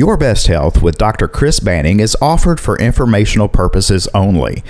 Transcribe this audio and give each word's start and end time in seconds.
Your 0.00 0.16
Best 0.16 0.46
Health 0.46 0.80
with 0.80 0.96
Dr. 0.96 1.28
Chris 1.28 1.60
Banning 1.60 2.00
is 2.00 2.16
offered 2.22 2.58
for 2.58 2.78
informational 2.78 3.48
purposes 3.48 4.08
only. 4.14 4.64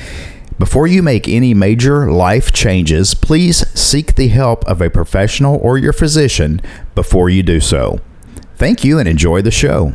Before 0.59 0.89
you 0.89 1.05
make 1.05 1.29
any 1.29 1.55
major 1.55 2.11
life 2.11 2.51
changes, 2.51 3.15
please 3.15 3.59
seek 3.79 4.17
the 4.17 4.27
help 4.27 4.65
of 4.67 4.83
a 4.83 4.91
professional 4.91 5.57
or 5.63 5.79
your 5.79 5.93
physician 5.93 6.61
before 6.97 7.31
you 7.31 7.45
do 7.45 7.61
so. 7.61 8.01
Thank 8.57 8.83
you 8.83 8.99
and 8.99 9.09
enjoy 9.09 9.41
the 9.41 9.53
show. 9.53 9.95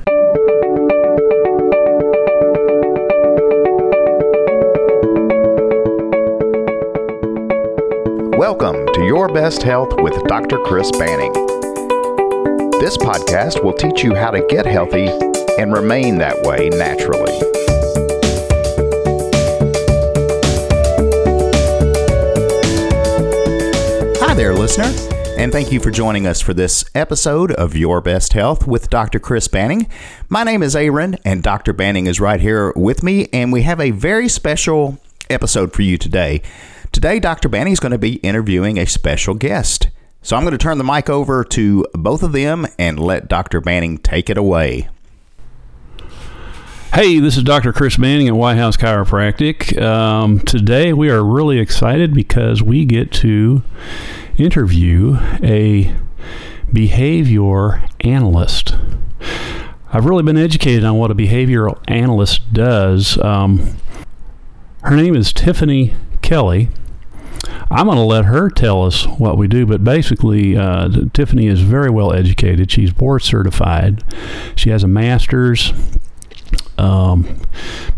Welcome 8.38 8.86
to 8.94 9.04
Your 9.04 9.28
Best 9.28 9.64
Health 9.64 10.00
with 10.00 10.14
Dr. 10.30 10.60
Chris 10.60 10.90
Banning. 10.92 11.34
This 12.86 12.98
podcast 12.98 13.64
will 13.64 13.74
teach 13.74 14.04
you 14.04 14.14
how 14.14 14.30
to 14.30 14.46
get 14.48 14.68
healthy 14.68 15.08
and 15.58 15.74
remain 15.74 16.20
that 16.20 16.40
way 16.44 16.70
naturally. 16.70 17.34
Hi 24.20 24.36
there, 24.36 24.54
listener, 24.54 24.94
and 25.36 25.52
thank 25.52 25.72
you 25.72 25.80
for 25.80 25.90
joining 25.90 26.28
us 26.28 26.42
for 26.42 26.54
this 26.54 26.86
episode 26.94 27.54
of 27.54 27.76
Your 27.76 28.02
Best 28.02 28.34
Health 28.34 28.68
with 28.68 28.92
Dr. 28.92 29.18
Chris 29.18 29.48
Banning. 29.48 29.88
My 30.30 30.44
name 30.44 30.62
is 30.62 30.76
Aaron, 30.76 31.18
and 31.26 31.42
Dr. 31.42 31.74
Banning 31.74 32.06
is 32.06 32.20
right 32.20 32.40
here 32.40 32.72
with 32.76 33.02
me, 33.02 33.30
and 33.34 33.52
we 33.52 33.64
have 33.64 33.82
a 33.82 33.90
very 33.90 34.30
special 34.30 35.00
episode 35.28 35.74
for 35.74 35.82
you 35.82 35.98
today. 35.98 36.44
Today, 36.92 37.20
Dr. 37.20 37.50
Banning 37.50 37.74
is 37.74 37.80
going 37.80 37.94
to 37.94 37.98
be 37.98 38.18
interviewing 38.18 38.78
a 38.78 38.86
special 38.86 39.34
guest. 39.34 39.88
So 40.26 40.36
I'm 40.36 40.42
going 40.42 40.54
to 40.54 40.58
turn 40.58 40.80
the 40.80 40.84
mic 40.84 41.08
over 41.08 41.44
to 41.44 41.86
both 41.94 42.24
of 42.24 42.32
them 42.32 42.66
and 42.80 42.98
let 42.98 43.28
Dr. 43.28 43.62
Banning 43.62 44.00
take 44.00 44.28
it 44.28 44.40
away. 44.40 44.90
Hey, 46.92 47.20
this 47.20 47.38
is 47.38 47.44
Dr. 47.44 47.72
Chris 47.72 47.98
Banning 47.98 48.28
at 48.28 48.34
White 48.34 48.58
House 48.58 48.76
Chiropractic. 48.76 49.80
Um, 49.80 50.40
today 50.40 50.94
we 50.94 51.12
are 51.12 51.24
really 51.24 51.60
excited 51.60 52.12
because 52.16 52.64
we 52.64 52.86
get 52.86 53.12
to 53.12 53.62
interview 54.36 55.20
a 55.44 55.96
behavior 56.74 57.88
analyst. 58.00 58.76
I've 59.94 60.06
really 60.06 60.24
been 60.24 60.38
educated 60.38 60.84
on 60.86 60.98
what 60.98 61.12
a 61.12 61.16
behavioral 61.16 61.80
analyst 61.88 62.52
does. 62.52 63.20
Um, 63.20 63.78
her 64.82 64.96
name 64.96 65.16
is 65.16 65.32
Tiffany 65.32 65.94
Kelly. 66.24 66.70
I'm 67.70 67.86
going 67.88 67.98
to 67.98 68.04
let 68.04 68.26
her 68.26 68.50
tell 68.50 68.84
us 68.84 69.06
what 69.06 69.38
we 69.38 69.48
do, 69.48 69.66
but 69.66 69.84
basically, 69.84 70.56
uh, 70.56 70.90
Tiffany 71.14 71.48
is 71.48 71.62
very 71.62 71.90
well 71.90 72.14
educated. 72.14 72.72
She's 72.72 72.92
board 72.92 73.24
certified. 73.24 74.04
She 74.56 74.70
has 74.70 74.84
a 74.84 74.88
master's 74.88 75.74
um, 76.78 77.42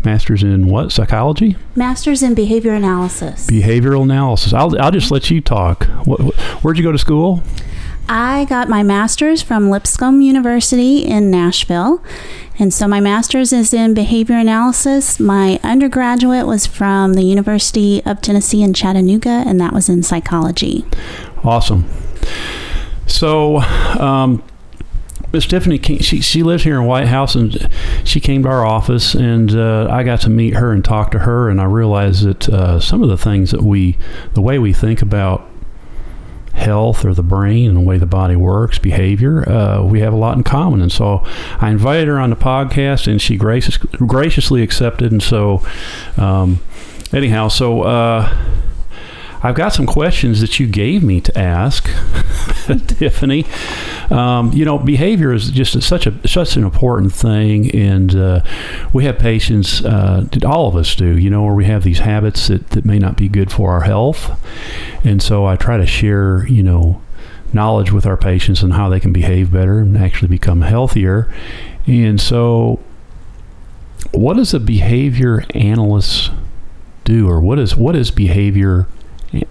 master's 0.04 0.42
in 0.42 0.68
what 0.68 0.92
psychology 0.92 1.56
Masters 1.74 2.22
in 2.22 2.34
behavior 2.34 2.72
analysis. 2.72 3.46
behavioral 3.46 4.04
analysis 4.04 4.52
i'll, 4.52 4.80
I'll 4.80 4.92
just 4.92 5.10
let 5.10 5.30
you 5.30 5.40
talk 5.40 5.84
what, 6.04 6.20
where'd 6.62 6.78
you 6.78 6.84
go 6.84 6.92
to 6.92 6.98
school 6.98 7.42
I 8.08 8.46
got 8.46 8.68
my 8.68 8.82
master's 8.82 9.42
from 9.42 9.70
Lipscomb 9.70 10.20
University 10.20 11.04
in 11.04 11.30
Nashville. 11.30 12.02
And 12.58 12.72
so 12.74 12.88
my 12.88 13.00
master's 13.00 13.52
is 13.52 13.72
in 13.72 13.94
behavior 13.94 14.36
analysis. 14.36 15.20
My 15.20 15.60
undergraduate 15.62 16.46
was 16.46 16.66
from 16.66 17.14
the 17.14 17.22
University 17.22 18.02
of 18.04 18.20
Tennessee 18.20 18.62
in 18.62 18.74
Chattanooga, 18.74 19.44
and 19.46 19.60
that 19.60 19.72
was 19.72 19.88
in 19.88 20.02
psychology. 20.02 20.84
awesome 21.44 21.84
so 23.06 23.58
um, 23.58 24.42
Miss 25.32 25.46
Tiffany, 25.46 25.78
came, 25.78 25.98
she 25.98 26.20
she 26.20 26.42
lives 26.42 26.62
here 26.62 26.76
in 26.80 26.86
White 26.86 27.08
House, 27.08 27.34
and 27.34 27.68
she 28.04 28.20
came 28.20 28.42
to 28.44 28.48
our 28.48 28.64
office, 28.64 29.14
and 29.14 29.54
uh, 29.54 29.88
I 29.90 30.02
got 30.02 30.20
to 30.22 30.30
meet 30.30 30.54
her 30.54 30.72
and 30.72 30.84
talk 30.84 31.10
to 31.12 31.20
her, 31.20 31.50
and 31.50 31.60
I 31.60 31.64
realized 31.64 32.24
that 32.24 32.48
uh, 32.48 32.80
some 32.80 33.02
of 33.02 33.08
the 33.08 33.18
things 33.18 33.50
that 33.50 33.62
we, 33.62 33.98
the 34.34 34.40
way 34.40 34.58
we 34.58 34.72
think 34.72 35.02
about 35.02 35.48
health 36.58 37.04
or 37.04 37.14
the 37.14 37.22
brain 37.22 37.68
and 37.68 37.76
the 37.76 37.80
way 37.80 37.98
the 37.98 38.06
body 38.06 38.36
works, 38.36 38.78
behavior, 38.78 39.48
uh, 39.48 39.82
we 39.82 40.00
have 40.00 40.12
a 40.12 40.16
lot 40.16 40.36
in 40.36 40.42
common. 40.42 40.82
And 40.82 40.92
so 40.92 41.22
I 41.60 41.70
invited 41.70 42.08
her 42.08 42.18
on 42.18 42.30
the 42.30 42.36
podcast, 42.36 43.06
and 43.10 43.22
she 43.22 43.36
gracious, 43.36 43.76
graciously 43.76 44.62
accepted. 44.62 45.12
And 45.12 45.22
so, 45.22 45.62
um, 46.16 46.60
anyhow, 47.12 47.48
so 47.48 47.82
uh, 47.82 48.36
I've 49.42 49.54
got 49.54 49.72
some 49.72 49.86
questions 49.86 50.40
that 50.40 50.58
you 50.58 50.66
gave 50.66 51.02
me 51.02 51.20
to 51.20 51.38
ask, 51.38 51.84
Tiffany. 52.86 53.46
Um, 54.10 54.52
you 54.52 54.64
know, 54.64 54.78
behavior 54.78 55.32
is 55.32 55.50
just 55.50 55.80
such 55.82 56.06
a 56.06 56.28
such 56.28 56.56
an 56.56 56.64
important 56.64 57.12
thing, 57.12 57.70
and 57.74 58.14
uh, 58.14 58.40
we 58.92 59.04
have 59.04 59.18
patients. 59.18 59.84
Uh, 59.84 60.26
all 60.44 60.68
of 60.68 60.76
us 60.76 60.94
do. 60.94 61.16
You 61.16 61.30
know, 61.30 61.44
where 61.44 61.54
we 61.54 61.66
have 61.66 61.84
these 61.84 62.00
habits 62.00 62.48
that, 62.48 62.70
that 62.70 62.84
may 62.84 62.98
not 62.98 63.16
be 63.16 63.28
good 63.28 63.52
for 63.52 63.72
our 63.72 63.82
health, 63.82 64.30
and 65.04 65.22
so 65.22 65.46
I 65.46 65.56
try 65.56 65.76
to 65.76 65.86
share. 65.86 66.46
You 66.48 66.62
know, 66.62 67.02
knowledge 67.52 67.92
with 67.92 68.06
our 68.06 68.16
patients 68.16 68.62
and 68.62 68.74
how 68.74 68.88
they 68.88 69.00
can 69.00 69.12
behave 69.12 69.52
better 69.52 69.78
and 69.78 69.96
actually 69.96 70.28
become 70.28 70.62
healthier. 70.62 71.32
And 71.86 72.20
so, 72.20 72.80
what 74.12 74.36
does 74.36 74.52
a 74.52 74.60
behavior 74.60 75.44
analyst 75.54 76.30
do, 77.04 77.28
or 77.28 77.40
what 77.40 77.58
is 77.58 77.76
what 77.76 77.96
is 77.96 78.10
behavior 78.10 78.86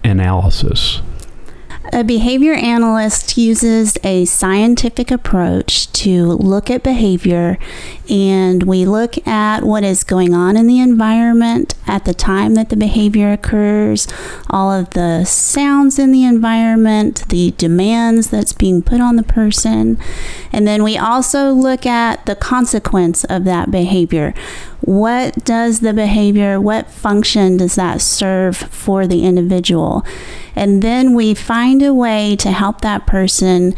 analysis? 0.04 1.00
A 1.90 2.04
behavior 2.04 2.52
analyst 2.52 3.38
uses 3.38 3.96
a 4.04 4.26
scientific 4.26 5.10
approach 5.10 5.90
to 5.92 6.26
look 6.26 6.68
at 6.68 6.82
behavior, 6.82 7.58
and 8.10 8.62
we 8.64 8.84
look 8.84 9.26
at 9.26 9.62
what 9.62 9.84
is 9.84 10.04
going 10.04 10.34
on 10.34 10.58
in 10.58 10.66
the 10.66 10.80
environment 10.80 11.74
at 11.86 12.04
the 12.04 12.12
time 12.12 12.54
that 12.56 12.68
the 12.68 12.76
behavior 12.76 13.32
occurs, 13.32 14.06
all 14.50 14.70
of 14.70 14.90
the 14.90 15.24
sounds 15.24 15.98
in 15.98 16.12
the 16.12 16.24
environment, 16.24 17.26
the 17.30 17.52
demands 17.52 18.28
that's 18.28 18.52
being 18.52 18.82
put 18.82 19.00
on 19.00 19.16
the 19.16 19.22
person, 19.22 19.98
and 20.52 20.66
then 20.66 20.82
we 20.82 20.98
also 20.98 21.52
look 21.52 21.86
at 21.86 22.26
the 22.26 22.36
consequence 22.36 23.24
of 23.24 23.44
that 23.44 23.70
behavior. 23.70 24.34
What 24.88 25.44
does 25.44 25.80
the 25.80 25.92
behavior, 25.92 26.58
what 26.58 26.90
function 26.90 27.58
does 27.58 27.74
that 27.74 28.00
serve 28.00 28.56
for 28.56 29.06
the 29.06 29.22
individual? 29.22 30.02
And 30.56 30.82
then 30.82 31.12
we 31.12 31.34
find 31.34 31.82
a 31.82 31.92
way 31.92 32.36
to 32.36 32.50
help 32.50 32.80
that 32.80 33.06
person 33.06 33.74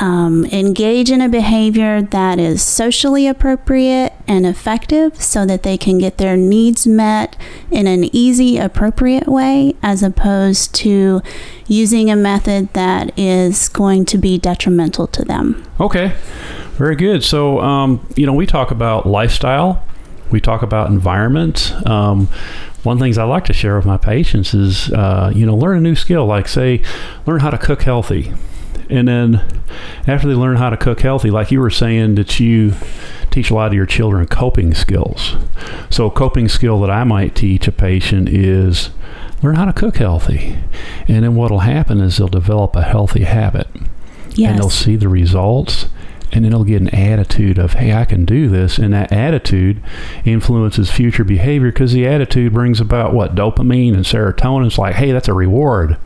um, 0.00 0.44
engage 0.46 1.10
in 1.10 1.20
a 1.20 1.28
behavior 1.28 2.00
that 2.00 2.38
is 2.38 2.62
socially 2.62 3.26
appropriate 3.26 4.12
and 4.28 4.46
effective 4.46 5.20
so 5.20 5.44
that 5.46 5.64
they 5.64 5.76
can 5.76 5.98
get 5.98 6.18
their 6.18 6.36
needs 6.36 6.86
met 6.86 7.36
in 7.72 7.88
an 7.88 8.04
easy, 8.14 8.56
appropriate 8.56 9.26
way, 9.26 9.74
as 9.82 10.04
opposed 10.04 10.72
to 10.76 11.22
using 11.66 12.08
a 12.08 12.14
method 12.14 12.72
that 12.74 13.18
is 13.18 13.68
going 13.68 14.04
to 14.04 14.16
be 14.16 14.38
detrimental 14.38 15.08
to 15.08 15.24
them. 15.24 15.64
Okay, 15.80 16.14
very 16.74 16.94
good. 16.94 17.24
So, 17.24 17.58
um, 17.58 18.06
you 18.14 18.26
know, 18.26 18.32
we 18.32 18.46
talk 18.46 18.70
about 18.70 19.06
lifestyle, 19.06 19.82
we 20.30 20.40
talk 20.40 20.62
about 20.62 20.88
environment. 20.90 21.72
Um, 21.86 22.28
one 22.82 22.94
of 22.94 22.98
the 23.00 23.04
things 23.04 23.18
I 23.18 23.24
like 23.24 23.44
to 23.46 23.52
share 23.52 23.76
with 23.76 23.86
my 23.86 23.96
patients 23.96 24.54
is, 24.54 24.92
uh, 24.92 25.32
you 25.34 25.44
know, 25.46 25.56
learn 25.56 25.78
a 25.78 25.80
new 25.80 25.94
skill, 25.96 26.26
like, 26.26 26.46
say, 26.48 26.82
learn 27.26 27.40
how 27.40 27.50
to 27.50 27.58
cook 27.58 27.82
healthy. 27.82 28.32
And 28.88 29.08
then 29.08 29.44
after 30.06 30.28
they 30.28 30.34
learn 30.34 30.56
how 30.56 30.70
to 30.70 30.76
cook 30.76 31.00
healthy, 31.00 31.30
like 31.30 31.50
you 31.50 31.60
were 31.60 31.70
saying, 31.70 32.14
that 32.14 32.38
you 32.38 32.74
teach 33.30 33.50
a 33.50 33.54
lot 33.54 33.66
of 33.68 33.74
your 33.74 33.86
children 33.86 34.26
coping 34.28 34.72
skills. 34.74 35.34
So, 35.90 36.06
a 36.06 36.10
coping 36.10 36.48
skill 36.48 36.80
that 36.82 36.90
I 36.90 37.02
might 37.02 37.34
teach 37.34 37.66
a 37.66 37.72
patient 37.72 38.28
is 38.28 38.90
learn 39.42 39.56
how 39.56 39.64
to 39.64 39.72
cook 39.72 39.96
healthy. 39.96 40.56
And 41.08 41.24
then 41.24 41.34
what'll 41.34 41.60
happen 41.60 42.00
is 42.00 42.18
they'll 42.18 42.28
develop 42.28 42.76
a 42.76 42.82
healthy 42.82 43.24
habit 43.24 43.66
Yes. 44.34 44.50
and 44.50 44.58
they'll 44.58 44.70
see 44.70 44.94
the 44.96 45.08
results 45.08 45.86
and 46.36 46.44
then 46.44 46.52
they'll 46.52 46.64
get 46.64 46.82
an 46.82 46.94
attitude 46.94 47.58
of 47.58 47.72
hey 47.72 47.94
i 47.94 48.04
can 48.04 48.26
do 48.26 48.46
this 48.48 48.76
and 48.76 48.92
that 48.92 49.10
attitude 49.10 49.82
influences 50.26 50.90
future 50.90 51.24
behavior 51.24 51.72
because 51.72 51.92
the 51.92 52.06
attitude 52.06 52.52
brings 52.52 52.80
about 52.80 53.14
what 53.14 53.34
dopamine 53.34 53.94
and 53.94 54.04
serotonin. 54.04 54.66
It's 54.66 54.78
like 54.78 54.96
hey 54.96 55.12
that's 55.12 55.28
a 55.28 55.34
reward. 55.34 55.96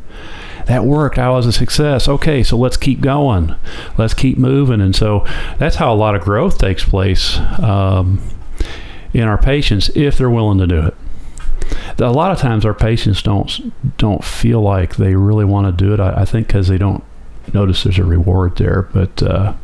That 0.66 0.84
worked. 0.84 1.18
I 1.18 1.30
was 1.30 1.46
a 1.46 1.52
success. 1.52 2.08
Okay 2.08 2.42
so 2.42 2.56
let's 2.56 2.76
keep 2.76 3.00
going. 3.00 3.56
Let's 3.98 4.14
keep 4.14 4.38
moving. 4.38 4.80
And 4.80 4.94
so 4.94 5.26
that's 5.58 5.76
how 5.76 5.92
a 5.92 5.96
lot 5.96 6.14
of 6.14 6.22
growth 6.22 6.58
takes 6.58 6.84
place 6.84 7.38
um, 7.58 8.22
in 9.12 9.24
our 9.24 9.38
patients 9.38 9.90
if 9.96 10.16
they're 10.16 10.30
willing 10.30 10.58
to 10.58 10.66
do 10.66 10.86
it. 10.86 10.94
A 11.98 12.12
lot 12.12 12.30
of 12.30 12.38
times 12.38 12.64
our 12.64 12.74
patients 12.74 13.20
don't 13.20 13.72
don't 13.98 14.24
feel 14.24 14.60
like 14.60 14.96
they 14.96 15.14
really 15.16 15.44
want 15.44 15.66
to 15.66 15.84
do 15.84 15.92
it. 15.92 16.00
I, 16.00 16.22
I 16.22 16.24
think 16.24 16.46
because 16.46 16.68
they 16.68 16.78
don't 16.78 17.04
notice 17.54 17.84
there's 17.84 17.98
a 17.98 18.04
reward 18.04 18.56
there. 18.56 18.82
But 18.92 19.22
uh, 19.22 19.54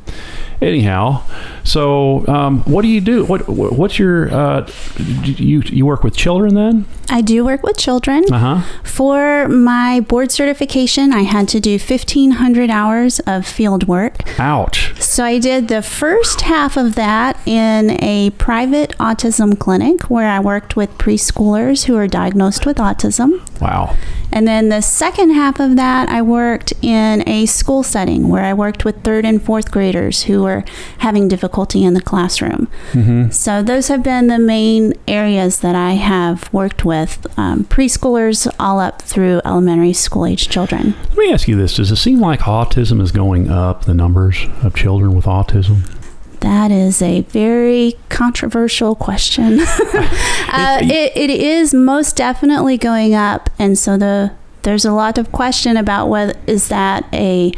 anyhow, 0.60 1.22
so 1.64 2.26
um, 2.28 2.60
what 2.64 2.82
do 2.82 2.88
you 2.88 3.00
do? 3.00 3.24
What 3.24 3.48
what's 3.48 3.98
your 3.98 4.32
uh, 4.32 4.70
you 4.98 5.62
you 5.66 5.86
work 5.86 6.02
with 6.02 6.16
children 6.16 6.54
then? 6.54 6.86
I 7.08 7.20
do 7.20 7.44
work 7.44 7.62
with 7.62 7.76
children. 7.76 8.24
Uh 8.32 8.38
huh. 8.38 8.80
For 8.82 9.48
my 9.48 10.00
board 10.00 10.32
certification, 10.32 11.12
I 11.12 11.22
had 11.22 11.48
to 11.48 11.60
do 11.60 11.72
1,500 11.78 12.70
hours 12.70 13.20
of 13.20 13.46
field 13.46 13.86
work. 13.86 14.38
Ouch. 14.40 15.00
So 15.00 15.24
I 15.24 15.38
did 15.38 15.68
the 15.68 15.82
first 15.82 16.42
half 16.42 16.76
of 16.76 16.94
that 16.96 17.38
in 17.46 18.02
a 18.02 18.30
private 18.30 18.90
autism 18.98 19.58
clinic 19.58 20.10
where 20.10 20.28
I 20.28 20.40
worked 20.40 20.74
with 20.74 20.96
preschoolers 20.98 21.84
who 21.84 21.96
are 21.96 22.08
diagnosed 22.08 22.66
with 22.66 22.78
autism. 22.78 23.40
Wow. 23.60 23.96
And 24.32 24.46
then 24.46 24.68
the 24.68 24.82
second 24.82 25.30
half 25.30 25.60
of 25.60 25.76
that, 25.76 26.08
I 26.08 26.22
worked 26.22 26.72
in 26.82 27.26
a 27.28 27.46
school 27.46 27.75
setting 27.82 28.28
where 28.28 28.44
I 28.44 28.54
worked 28.54 28.84
with 28.84 29.02
third 29.02 29.24
and 29.24 29.42
fourth 29.42 29.70
graders 29.70 30.24
who 30.24 30.42
were 30.42 30.64
having 30.98 31.28
difficulty 31.28 31.84
in 31.84 31.94
the 31.94 32.00
classroom. 32.00 32.68
Mm-hmm. 32.92 33.30
So 33.30 33.62
those 33.62 33.88
have 33.88 34.02
been 34.02 34.28
the 34.28 34.38
main 34.38 34.94
areas 35.06 35.60
that 35.60 35.74
I 35.74 35.92
have 35.92 36.52
worked 36.52 36.84
with 36.84 37.26
um, 37.38 37.64
preschoolers 37.64 38.52
all 38.58 38.80
up 38.80 39.02
through 39.02 39.40
elementary 39.44 39.92
school 39.92 40.26
age 40.26 40.48
children. 40.48 40.94
Let 41.08 41.18
me 41.18 41.32
ask 41.32 41.48
you 41.48 41.56
this: 41.56 41.76
Does 41.76 41.90
it 41.90 41.96
seem 41.96 42.20
like 42.20 42.40
autism 42.40 43.00
is 43.00 43.12
going 43.12 43.50
up? 43.50 43.84
The 43.84 43.94
numbers 43.94 44.46
of 44.62 44.74
children 44.74 45.14
with 45.14 45.26
autism. 45.26 45.92
That 46.40 46.70
is 46.70 47.00
a 47.00 47.22
very 47.22 47.94
controversial 48.08 48.94
question. 48.94 49.60
uh, 49.60 50.78
it, 50.82 51.16
it 51.16 51.30
is 51.30 51.72
most 51.72 52.16
definitely 52.16 52.78
going 52.78 53.14
up, 53.14 53.50
and 53.58 53.78
so 53.78 53.96
the 53.96 54.32
there's 54.66 54.84
a 54.84 54.92
lot 54.92 55.16
of 55.16 55.30
question 55.30 55.76
about 55.76 56.08
whether 56.08 56.34
is 56.48 56.66
that 56.66 57.06
a 57.12 57.52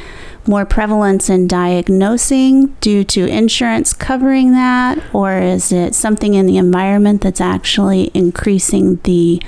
more 0.46 0.66
prevalence 0.66 1.30
in 1.30 1.48
diagnosing 1.48 2.66
due 2.82 3.02
to 3.02 3.26
insurance 3.26 3.94
covering 3.94 4.52
that, 4.52 5.02
or 5.14 5.38
is 5.38 5.72
it 5.72 5.94
something 5.94 6.34
in 6.34 6.44
the 6.44 6.58
environment 6.58 7.22
that's 7.22 7.40
actually 7.40 8.10
increasing 8.12 8.96
the 9.04 9.42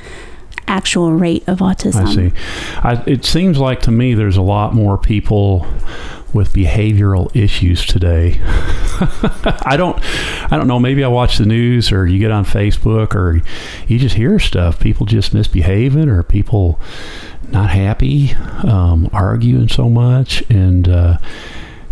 actual 0.71 1.13
rate 1.13 1.47
of 1.47 1.59
autism? 1.59 2.07
I 2.07 2.15
see. 2.15 2.33
I, 2.83 3.03
it 3.07 3.25
seems 3.25 3.59
like 3.59 3.81
to 3.83 3.91
me 3.91 4.15
there's 4.15 4.37
a 4.37 4.43
lot 4.43 4.73
more 4.73 4.97
people 4.97 5.67
with 6.33 6.53
behavioral 6.53 7.35
issues 7.35 7.85
today. 7.85 8.39
I 9.65 9.75
don't 9.77 9.99
I 10.53 10.57
don't 10.57 10.69
know, 10.69 10.79
maybe 10.79 11.03
I 11.03 11.09
watch 11.09 11.39
the 11.39 11.47
news 11.47 11.91
or 11.91 12.07
you 12.07 12.19
get 12.19 12.31
on 12.31 12.45
Facebook 12.45 13.15
or 13.15 13.43
you 13.89 13.99
just 13.99 14.15
hear 14.15 14.39
stuff. 14.39 14.79
People 14.79 15.07
just 15.07 15.35
misbehaving 15.35 16.09
or 16.09 16.23
people 16.23 16.81
not 17.49 17.71
happy, 17.71 18.33
um, 18.63 19.11
arguing 19.13 19.69
so 19.69 19.89
much 19.89 20.43
and 20.49 20.89
uh, 20.89 21.19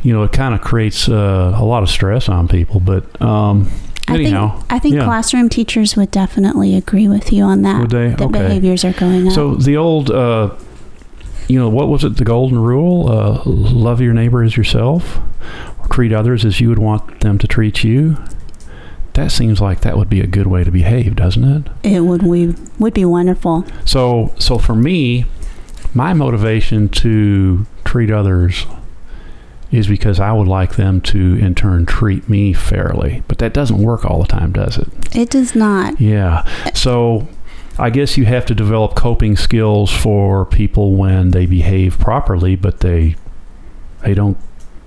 you 0.03 0.13
know, 0.13 0.23
it 0.23 0.33
kind 0.33 0.55
of 0.55 0.61
creates 0.61 1.09
uh, 1.09 1.53
a 1.57 1.65
lot 1.65 1.83
of 1.83 1.91
stress 1.91 2.29
on 2.29 2.47
people. 2.47 2.79
But 2.79 3.21
um, 3.21 3.71
anyhow, 4.15 4.47
I 4.55 4.59
think, 4.59 4.73
I 4.73 4.79
think 4.79 4.95
yeah. 4.97 5.05
classroom 5.05 5.49
teachers 5.49 5.97
would 5.97 6.11
definitely 6.11 6.75
agree 6.75 7.09
with 7.09 7.33
you 7.33 7.45
on 7.45 7.63
that. 7.63 7.81
Would 7.81 7.91
they? 7.91 8.09
That 8.11 8.21
Okay. 8.23 8.39
behaviors 8.43 8.85
are 8.85 8.93
going 8.93 9.27
up. 9.29 9.33
So 9.35 9.55
the 9.55 9.77
old, 9.77 10.11
uh, 10.11 10.51
you 11.49 11.59
know, 11.59 11.69
what 11.69 11.89
was 11.89 12.05
it? 12.05 12.17
The 12.17 12.25
golden 12.25 12.59
rule: 12.59 13.11
uh, 13.11 13.43
love 13.45 14.01
your 14.01 14.13
neighbor 14.15 14.43
as 14.43 14.57
yourself, 14.57 15.19
or 15.79 15.87
treat 15.89 16.13
others 16.13 16.45
as 16.45 16.61
you 16.61 16.69
would 16.69 16.79
want 16.79 17.21
them 17.21 17.39
to 17.39 17.47
treat 17.47 17.85
you. 17.85 18.17
That 19.15 19.33
seems 19.33 19.61
like 19.61 19.81
that 19.81 19.97
would 19.97 20.09
be 20.09 20.21
a 20.21 20.27
good 20.29 20.47
way 20.47 20.63
to 20.63 20.71
behave, 20.71 21.17
doesn't 21.17 21.45
it? 21.45 21.73
it 21.83 22.01
would 22.01 22.23
we 22.23 22.55
would 22.79 22.95
be 22.95 23.05
wonderful. 23.05 23.65
So, 23.85 24.33
so 24.39 24.59
for 24.59 24.77
me, 24.77 25.25
my 25.93 26.15
motivation 26.15 26.89
to 26.91 27.67
treat 27.85 28.11
others 28.11 28.65
is 29.71 29.87
because 29.87 30.19
I 30.19 30.33
would 30.33 30.49
like 30.49 30.77
them 30.77 31.01
to, 31.03 31.37
in 31.37 31.55
turn, 31.55 31.85
treat 31.87 32.29
me 32.29 32.53
fairly. 32.53 33.23
But 33.29 33.39
that 33.39 33.53
doesn't 33.53 33.79
work 33.79 34.05
all 34.05 34.23
the 34.23 34.29
time, 34.29 34.53
does 34.53 34.79
it? 34.79 34.89
It 35.15 35.31
does 35.31 35.55
not. 35.55 36.01
Yeah. 36.01 36.45
So 36.73 37.29
I 37.79 37.91
guess 37.91 38.17
you 38.17 38.25
have 38.25 38.47
to 38.47 38.55
develop 38.55 38.97
coping 38.97 39.37
skills 39.37 39.93
for 39.93 40.45
people 40.45 40.97
when 40.97 41.31
they 41.31 41.47
behave 41.47 41.99
properly, 41.99 42.57
but 42.57 42.81
they 42.81 43.17
they 44.03 44.15
don't 44.15 44.39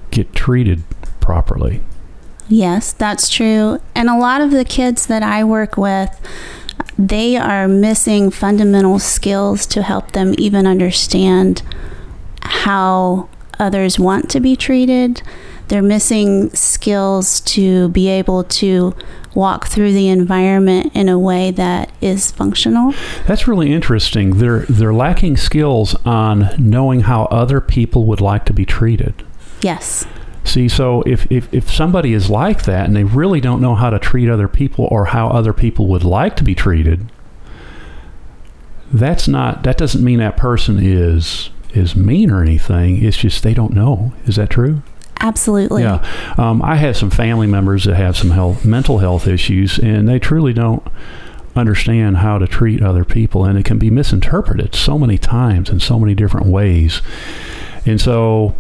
get 0.09 0.33
treated 0.33 0.83
properly. 1.19 1.81
Yes, 2.49 2.91
that's 2.91 3.29
true. 3.29 3.79
And 3.95 4.09
a 4.09 4.17
lot 4.17 4.41
of 4.41 4.51
the 4.51 4.65
kids 4.65 5.07
that 5.07 5.23
I 5.23 5.43
work 5.43 5.77
with, 5.77 6.09
they 6.97 7.37
are 7.37 7.67
missing 7.67 8.29
fundamental 8.29 8.99
skills 8.99 9.65
to 9.67 9.81
help 9.83 10.11
them 10.11 10.35
even 10.37 10.67
understand 10.67 11.61
how 12.41 13.29
others 13.61 13.99
want 13.99 14.29
to 14.31 14.39
be 14.39 14.55
treated. 14.55 15.21
They're 15.67 15.81
missing 15.81 16.49
skills 16.49 17.39
to 17.41 17.87
be 17.89 18.09
able 18.09 18.43
to 18.43 18.93
walk 19.33 19.67
through 19.67 19.93
the 19.93 20.09
environment 20.09 20.91
in 20.93 21.07
a 21.07 21.17
way 21.17 21.51
that 21.51 21.91
is 22.01 22.31
functional. 22.31 22.93
That's 23.25 23.47
really 23.47 23.71
interesting. 23.71 24.39
They're 24.39 24.65
they're 24.67 24.93
lacking 24.93 25.37
skills 25.37 25.95
on 26.05 26.49
knowing 26.57 27.01
how 27.01 27.25
other 27.25 27.61
people 27.61 28.05
would 28.07 28.19
like 28.19 28.43
to 28.45 28.53
be 28.53 28.65
treated. 28.65 29.23
Yes. 29.61 30.05
See, 30.43 30.67
so 30.67 31.03
if, 31.03 31.31
if, 31.31 31.53
if 31.53 31.71
somebody 31.71 32.13
is 32.13 32.29
like 32.29 32.63
that 32.63 32.85
and 32.87 32.95
they 32.95 33.03
really 33.03 33.39
don't 33.39 33.61
know 33.61 33.75
how 33.75 33.91
to 33.91 33.99
treat 33.99 34.27
other 34.27 34.47
people 34.47 34.87
or 34.91 35.05
how 35.05 35.29
other 35.29 35.53
people 35.53 35.87
would 35.87 36.03
like 36.03 36.35
to 36.37 36.43
be 36.43 36.55
treated, 36.55 37.11
that's 38.91 39.27
not 39.27 39.63
that 39.63 39.77
doesn't 39.77 40.03
mean 40.03 40.19
that 40.19 40.35
person 40.35 40.77
is 40.81 41.49
is 41.73 41.95
mean 41.95 42.31
or 42.31 42.41
anything. 42.41 43.03
It's 43.03 43.17
just 43.17 43.43
they 43.43 43.53
don't 43.53 43.73
know. 43.73 44.13
Is 44.25 44.35
that 44.35 44.49
true? 44.49 44.81
Absolutely. 45.19 45.83
Yeah. 45.83 46.03
Um, 46.37 46.61
I 46.63 46.75
have 46.77 46.97
some 46.97 47.11
family 47.11 47.47
members 47.47 47.83
that 47.83 47.95
have 47.95 48.17
some 48.17 48.31
health, 48.31 48.65
mental 48.65 48.97
health 48.97 49.27
issues, 49.27 49.77
and 49.77 50.09
they 50.09 50.17
truly 50.17 50.51
don't 50.51 50.85
understand 51.55 52.17
how 52.17 52.39
to 52.39 52.47
treat 52.47 52.81
other 52.81 53.05
people, 53.05 53.45
and 53.45 53.57
it 53.57 53.65
can 53.65 53.77
be 53.77 53.89
misinterpreted 53.89 54.73
so 54.73 54.97
many 54.97 55.17
times 55.17 55.69
in 55.69 55.79
so 55.79 55.99
many 55.99 56.15
different 56.15 56.47
ways. 56.47 57.01
And 57.85 58.01
so, 58.01 58.55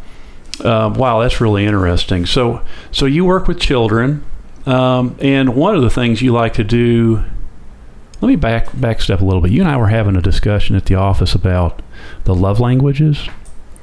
uh, 0.63 0.93
wow, 0.95 1.21
that's 1.21 1.41
really 1.41 1.65
interesting. 1.65 2.25
So, 2.25 2.61
so 2.91 3.05
you 3.07 3.25
work 3.25 3.47
with 3.47 3.59
children, 3.59 4.23
um, 4.67 5.15
and 5.19 5.55
one 5.55 5.75
of 5.75 5.81
the 5.81 5.89
things 5.89 6.21
you 6.21 6.31
like 6.31 6.53
to 6.55 6.63
do. 6.63 7.23
Let 8.21 8.27
me 8.27 8.35
back 8.35 8.67
backstep 8.67 9.21
a 9.21 9.25
little 9.25 9.41
bit. 9.41 9.51
You 9.51 9.61
and 9.61 9.69
I 9.69 9.77
were 9.77 9.87
having 9.87 10.15
a 10.15 10.21
discussion 10.21 10.75
at 10.75 10.85
the 10.85 10.95
office 10.95 11.33
about 11.33 11.81
the 12.25 12.35
love 12.35 12.59
languages. 12.59 13.27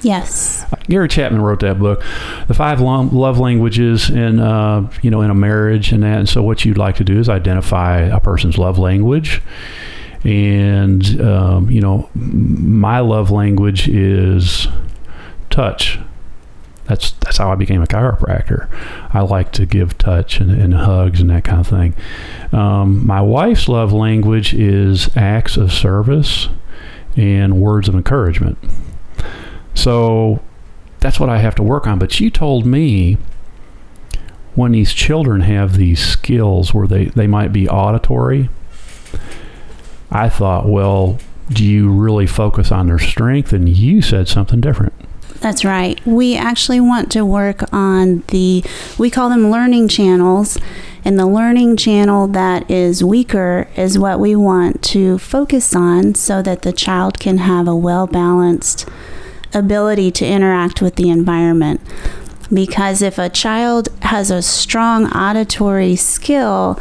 Yes. 0.00 0.64
Gary 0.84 1.08
Chapman 1.08 1.42
wrote 1.42 1.60
that 1.60 1.80
book, 1.80 2.04
The 2.46 2.54
Five 2.54 2.80
Love 2.80 3.38
Languages, 3.38 4.10
in 4.10 4.38
uh, 4.38 4.90
you 5.02 5.10
know, 5.10 5.22
in 5.22 5.30
a 5.30 5.34
marriage 5.34 5.92
and 5.92 6.02
that. 6.04 6.18
And 6.18 6.28
so, 6.28 6.42
what 6.42 6.64
you'd 6.64 6.78
like 6.78 6.96
to 6.96 7.04
do 7.04 7.18
is 7.18 7.28
identify 7.28 8.02
a 8.02 8.20
person's 8.20 8.58
love 8.58 8.78
language. 8.78 9.42
And 10.24 11.20
um, 11.20 11.70
you 11.70 11.80
know, 11.80 12.08
my 12.14 13.00
love 13.00 13.30
language 13.30 13.88
is 13.88 14.68
touch. 15.50 15.98
That's 16.88 17.12
that's 17.12 17.36
how 17.36 17.52
I 17.52 17.54
became 17.54 17.82
a 17.82 17.86
chiropractor. 17.86 18.68
I 19.14 19.20
like 19.20 19.52
to 19.52 19.66
give 19.66 19.98
touch 19.98 20.40
and, 20.40 20.50
and 20.50 20.74
hugs 20.74 21.20
and 21.20 21.30
that 21.30 21.44
kind 21.44 21.60
of 21.60 21.66
thing. 21.66 21.94
Um, 22.52 23.06
my 23.06 23.20
wife's 23.20 23.68
love 23.68 23.92
language 23.92 24.54
is 24.54 25.14
acts 25.16 25.56
of 25.56 25.72
service 25.72 26.48
and 27.16 27.60
words 27.60 27.88
of 27.88 27.94
encouragement. 27.94 28.58
So 29.74 30.42
that's 31.00 31.20
what 31.20 31.28
I 31.28 31.38
have 31.38 31.54
to 31.56 31.62
work 31.62 31.86
on. 31.86 31.98
But 31.98 32.18
you 32.20 32.30
told 32.30 32.64
me 32.64 33.18
when 34.54 34.72
these 34.72 34.92
children 34.92 35.42
have 35.42 35.76
these 35.76 36.04
skills 36.04 36.74
where 36.74 36.86
they, 36.86 37.06
they 37.06 37.26
might 37.26 37.52
be 37.52 37.68
auditory, 37.68 38.48
I 40.10 40.28
thought, 40.28 40.66
well, 40.66 41.18
do 41.50 41.64
you 41.64 41.90
really 41.90 42.26
focus 42.26 42.72
on 42.72 42.86
their 42.88 42.98
strength? 42.98 43.52
And 43.52 43.68
you 43.68 44.02
said 44.02 44.26
something 44.26 44.60
different. 44.60 44.94
That's 45.40 45.64
right. 45.64 46.04
We 46.04 46.36
actually 46.36 46.80
want 46.80 47.12
to 47.12 47.24
work 47.24 47.72
on 47.72 48.24
the, 48.28 48.64
we 48.98 49.10
call 49.10 49.28
them 49.28 49.50
learning 49.50 49.88
channels. 49.88 50.58
And 51.04 51.18
the 51.18 51.26
learning 51.26 51.76
channel 51.76 52.26
that 52.28 52.70
is 52.70 53.04
weaker 53.04 53.68
is 53.76 53.98
what 53.98 54.18
we 54.18 54.34
want 54.34 54.82
to 54.84 55.18
focus 55.18 55.74
on 55.74 56.14
so 56.14 56.42
that 56.42 56.62
the 56.62 56.72
child 56.72 57.20
can 57.20 57.38
have 57.38 57.68
a 57.68 57.76
well 57.76 58.06
balanced 58.06 58.86
ability 59.54 60.10
to 60.10 60.26
interact 60.26 60.82
with 60.82 60.96
the 60.96 61.08
environment. 61.08 61.80
Because 62.52 63.00
if 63.02 63.18
a 63.18 63.28
child 63.28 63.88
has 64.02 64.30
a 64.30 64.42
strong 64.42 65.06
auditory 65.12 65.96
skill, 65.96 66.80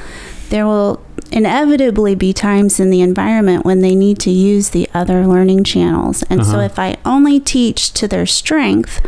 there 0.49 0.65
will 0.65 1.01
inevitably 1.31 2.15
be 2.15 2.31
times 2.33 2.79
in 2.79 2.89
the 2.89 3.01
environment 3.01 3.65
when 3.65 3.81
they 3.81 3.93
need 3.95 4.17
to 4.19 4.29
use 4.31 4.69
the 4.69 4.87
other 4.93 5.27
learning 5.27 5.63
channels. 5.63 6.23
And 6.29 6.45
so 6.45 6.53
Uh-huh. 6.53 6.61
if 6.61 6.79
I 6.79 6.95
only 7.05 7.39
teach 7.39 7.91
to 7.93 8.07
their 8.07 8.25
strength, 8.25 9.01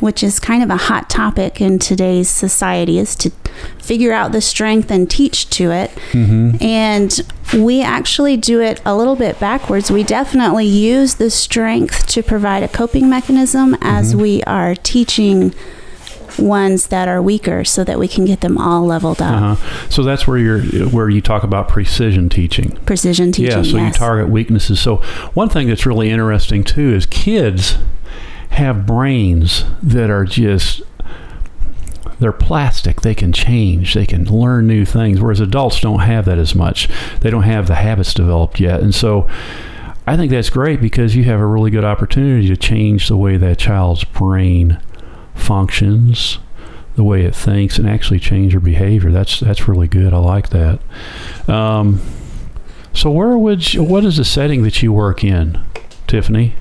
which 0.00 0.22
is 0.22 0.38
kind 0.40 0.62
of 0.62 0.68
a 0.70 0.76
hot 0.76 1.08
topic 1.08 1.60
in 1.60 1.78
today's 1.78 2.28
society, 2.28 2.98
is 2.98 3.14
to 3.16 3.30
figure 3.78 4.12
out 4.12 4.32
the 4.32 4.40
strength 4.40 4.90
and 4.90 5.08
teach 5.08 5.48
to 5.50 5.70
it. 5.70 5.90
Mm-hmm. 6.12 6.62
And 6.62 7.20
we 7.54 7.82
actually 7.82 8.36
do 8.36 8.60
it 8.60 8.80
a 8.84 8.94
little 8.96 9.16
bit 9.16 9.38
backwards. 9.38 9.90
We 9.90 10.02
definitely 10.02 10.66
use 10.66 11.14
the 11.14 11.30
strength 11.30 12.06
to 12.08 12.22
provide 12.22 12.62
a 12.62 12.68
coping 12.68 13.08
mechanism 13.08 13.76
as 13.80 14.10
Mm-hmm. 14.12 14.20
we 14.22 14.42
are 14.42 14.74
teaching 14.74 15.54
ones 16.38 16.88
that 16.88 17.08
are 17.08 17.20
weaker 17.22 17.64
so 17.64 17.84
that 17.84 17.98
we 17.98 18.08
can 18.08 18.24
get 18.24 18.40
them 18.40 18.58
all 18.58 18.84
leveled 18.86 19.20
up. 19.20 19.42
Uh-huh. 19.42 19.88
So 19.88 20.02
that's 20.02 20.26
where 20.26 20.38
you're 20.38 20.62
where 20.88 21.08
you 21.08 21.20
talk 21.20 21.42
about 21.42 21.68
precision 21.68 22.28
teaching. 22.28 22.70
Precision 22.86 23.32
teaching. 23.32 23.56
yeah, 23.56 23.62
so 23.62 23.76
you 23.78 23.92
target 23.92 24.28
weaknesses. 24.28 24.80
So 24.80 24.96
one 25.34 25.48
thing 25.48 25.68
that's 25.68 25.86
really 25.86 26.10
interesting 26.10 26.64
too 26.64 26.94
is 26.94 27.06
kids 27.06 27.78
have 28.50 28.86
brains 28.86 29.64
that 29.82 30.10
are 30.10 30.24
just 30.24 30.82
they're 32.18 32.32
plastic. 32.32 33.00
They 33.00 33.14
can 33.14 33.32
change. 33.32 33.94
They 33.94 34.06
can 34.06 34.24
learn 34.24 34.66
new 34.66 34.84
things. 34.84 35.20
Whereas 35.20 35.40
adults 35.40 35.80
don't 35.80 36.00
have 36.00 36.24
that 36.26 36.38
as 36.38 36.54
much. 36.54 36.88
They 37.20 37.30
don't 37.30 37.42
have 37.42 37.66
the 37.66 37.74
habits 37.74 38.14
developed 38.14 38.60
yet. 38.60 38.80
And 38.80 38.94
so 38.94 39.28
I 40.06 40.16
think 40.16 40.30
that's 40.30 40.50
great 40.50 40.80
because 40.80 41.16
you 41.16 41.24
have 41.24 41.40
a 41.40 41.46
really 41.46 41.70
good 41.70 41.84
opportunity 41.84 42.46
to 42.48 42.56
change 42.56 43.08
the 43.08 43.16
way 43.16 43.36
that 43.36 43.58
child's 43.58 44.04
brain 44.04 44.80
functions, 45.34 46.38
the 46.96 47.04
way 47.04 47.24
it 47.24 47.34
thinks, 47.34 47.78
and 47.78 47.88
actually 47.88 48.20
change 48.20 48.52
their 48.52 48.60
behavior. 48.60 49.10
That's 49.10 49.40
that's 49.40 49.68
really 49.68 49.88
good. 49.88 50.12
I 50.12 50.18
like 50.18 50.50
that. 50.50 50.80
Um, 51.48 52.00
so 52.92 53.10
where 53.10 53.36
would 53.36 53.72
you, 53.72 53.82
what 53.82 54.04
is 54.04 54.18
the 54.18 54.24
setting 54.24 54.62
that 54.62 54.82
you 54.82 54.92
work 54.92 55.24
in, 55.24 55.60
Tiffany? 56.06 56.54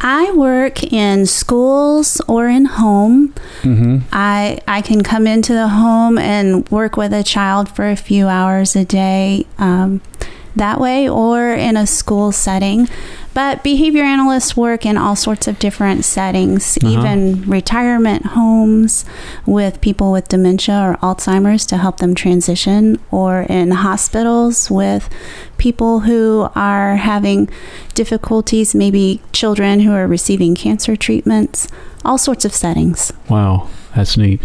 I 0.00 0.32
work 0.32 0.82
in 0.92 1.26
schools 1.26 2.20
or 2.26 2.48
in 2.48 2.64
home. 2.64 3.34
Mm-hmm. 3.62 3.98
I 4.12 4.60
I 4.66 4.80
can 4.82 5.02
come 5.02 5.26
into 5.26 5.52
the 5.52 5.68
home 5.68 6.18
and 6.18 6.68
work 6.70 6.96
with 6.96 7.12
a 7.12 7.22
child 7.22 7.68
for 7.68 7.88
a 7.88 7.96
few 7.96 8.26
hours 8.26 8.74
a 8.74 8.84
day 8.84 9.46
um, 9.58 10.00
that 10.56 10.80
way, 10.80 11.08
or 11.08 11.52
in 11.52 11.76
a 11.76 11.86
school 11.86 12.32
setting. 12.32 12.88
But 13.32 13.62
behavior 13.62 14.02
analysts 14.02 14.56
work 14.56 14.84
in 14.84 14.98
all 14.98 15.14
sorts 15.14 15.46
of 15.46 15.58
different 15.60 16.04
settings, 16.04 16.76
Uh-huh. 16.82 16.98
even 16.98 17.42
retirement 17.48 18.26
homes 18.26 19.04
with 19.46 19.80
people 19.80 20.10
with 20.10 20.26
dementia 20.28 20.74
or 20.80 20.96
Alzheimer's 20.96 21.64
to 21.66 21.76
help 21.76 21.98
them 21.98 22.14
transition, 22.14 22.98
or 23.12 23.42
in 23.42 23.70
hospitals 23.70 24.68
with 24.70 25.08
people 25.58 26.00
who 26.00 26.48
are 26.56 26.96
having 26.96 27.48
difficulties, 27.94 28.74
maybe 28.74 29.20
children 29.32 29.80
who 29.80 29.92
are 29.92 30.08
receiving 30.08 30.56
cancer 30.56 30.96
treatments, 30.96 31.68
all 32.04 32.18
sorts 32.18 32.44
of 32.44 32.52
settings. 32.52 33.12
Wow, 33.28 33.68
that's 33.94 34.16
neat. 34.16 34.40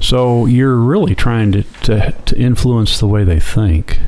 So 0.00 0.44
you're 0.44 0.76
really 0.76 1.14
trying 1.14 1.52
to, 1.52 1.62
to, 1.84 2.12
to 2.26 2.36
influence 2.36 2.98
the 3.00 3.06
way 3.06 3.24
they 3.24 3.40
think. 3.40 3.98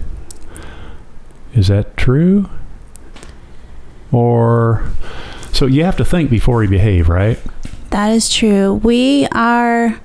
Is 1.59 1.67
that 1.67 1.97
true? 1.97 2.49
Or 4.13 4.89
so 5.53 5.67
you 5.67 5.83
have 5.83 5.97
to 5.97 6.05
think 6.05 6.31
before 6.31 6.63
you 6.63 6.69
behave, 6.69 7.09
right? 7.09 7.37
That 7.91 8.13
is 8.13 8.33
true. 8.33 8.75
We 8.75 9.27
are, 9.33 9.99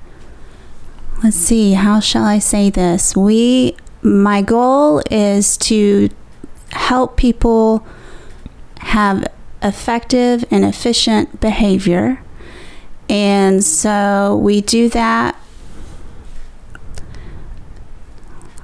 let's 1.24 1.36
see, 1.36 1.74
how 1.74 2.00
shall 2.00 2.24
I 2.24 2.39
say 2.39 2.72
this? 2.72 3.15
We, 3.15 3.77
my 4.01 4.41
goal 4.41 5.03
is 5.12 5.55
to 5.57 6.10
help 6.72 7.17
people 7.17 7.86
have 8.79 9.27
effective 9.62 10.43
and 10.50 10.65
efficient 10.65 11.39
behavior. 11.39 12.19
And 13.07 13.63
so 13.63 14.39
we 14.41 14.62
do 14.62 14.89
that. 14.89 15.36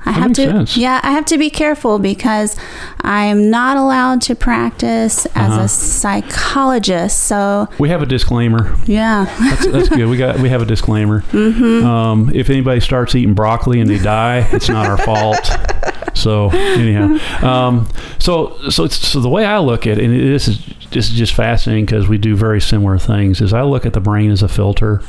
I 0.09 0.13
That 0.13 0.21
have 0.21 0.33
to, 0.33 0.41
sense. 0.49 0.75
yeah, 0.77 0.99
I 1.03 1.11
have 1.11 1.25
to 1.25 1.37
be 1.37 1.49
careful 1.51 1.99
because 1.99 2.55
I'm 3.01 3.49
not 3.51 3.77
allowed 3.77 4.21
to 4.23 4.35
practice 4.35 5.25
as 5.35 5.51
Uh-huh. 5.51 5.61
a 5.61 5.67
psychologist. 5.67 7.23
So, 7.23 7.67
We 7.79 7.89
have 7.89 8.01
a 8.01 8.05
disclaimer. 8.05 8.75
yeah. 8.85 9.25
That's, 9.39 9.67
that's 9.67 9.89
good. 9.89 10.07
We 10.07 10.17
got 10.17 10.39
we 10.39 10.49
have 10.49 10.61
a 10.61 10.65
disclaimer. 10.65 11.21
Mm-hmm. 11.31 11.85
Um, 11.85 12.31
if 12.33 12.49
anybody 12.49 12.79
starts 12.79 13.13
eating 13.15 13.33
broccoli 13.35 13.79
and 13.79 13.89
they 13.89 13.99
die, 13.99 14.47
it's 14.51 14.67
not 14.69 14.85
our 14.87 14.97
fault. 14.97 15.37
So 16.19 16.49
anyhow, 16.49 17.17
um, 17.45 17.89
so 18.19 18.69
so 18.69 18.87
so 18.87 19.19
the 19.21 19.29
way 19.29 19.45
I 19.45 19.59
look 19.59 19.87
at 19.87 19.97
it, 19.97 20.03
and 20.03 20.13
this 20.13 20.47
is 20.47 20.65
this 20.91 21.09
is 21.09 21.17
just 21.17 21.33
fascinating 21.33 21.85
because 21.85 22.07
we 22.07 22.17
do 22.17 22.35
very 22.35 22.59
similar 22.59 22.97
things. 22.97 23.41
Is 23.41 23.53
I 23.53 23.61
look 23.61 23.85
at 23.85 23.93
the 23.93 24.01
brain 24.01 24.29
as 24.29 24.43
a 24.43 24.47
filter, 24.47 25.01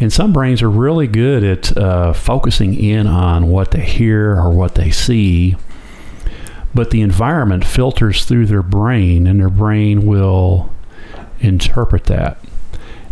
and 0.00 0.12
some 0.12 0.32
brains 0.32 0.60
are 0.62 0.70
really 0.70 1.06
good 1.06 1.44
at 1.44 1.76
uh, 1.76 2.12
focusing 2.12 2.74
in 2.74 3.06
on 3.06 3.48
what 3.48 3.70
they 3.70 3.84
hear 3.84 4.36
or 4.36 4.50
what 4.50 4.74
they 4.74 4.90
see, 4.90 5.56
but 6.74 6.90
the 6.90 7.00
environment 7.00 7.64
filters 7.64 8.24
through 8.24 8.46
their 8.46 8.62
brain, 8.62 9.26
and 9.26 9.40
their 9.40 9.50
brain 9.50 10.04
will 10.04 10.74
interpret 11.38 12.04
that, 12.04 12.38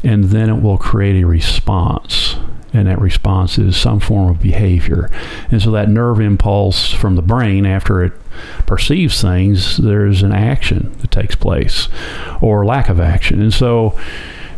and 0.03 0.25
then 0.25 0.51
it 0.51 0.61
will 0.61 0.79
create 0.79 1.23
a 1.23 1.27
response 1.27 2.37
and 2.73 2.87
that 2.87 3.01
response 3.01 3.59
is 3.59 3.77
some 3.77 4.01
form 4.01 4.31
of 4.31 4.41
behavior. 4.41 5.11
And 5.51 5.63
so 5.63 5.71
that 5.73 5.89
nerve 5.89 6.21
impulse 6.21 6.93
from 6.93 7.17
the 7.17 7.23
brain, 7.23 7.65
after 7.65 8.03
it 8.03 8.13
perceives 8.67 9.21
things, 9.21 9.79
there's 9.79 10.23
an 10.23 10.33
action 10.33 10.95
that 11.01 11.11
takes 11.11 11.35
place 11.35 11.89
or 12.41 12.65
lack 12.65 12.89
of 12.89 13.01
action. 13.01 13.41
And 13.41 13.53
so 13.53 13.99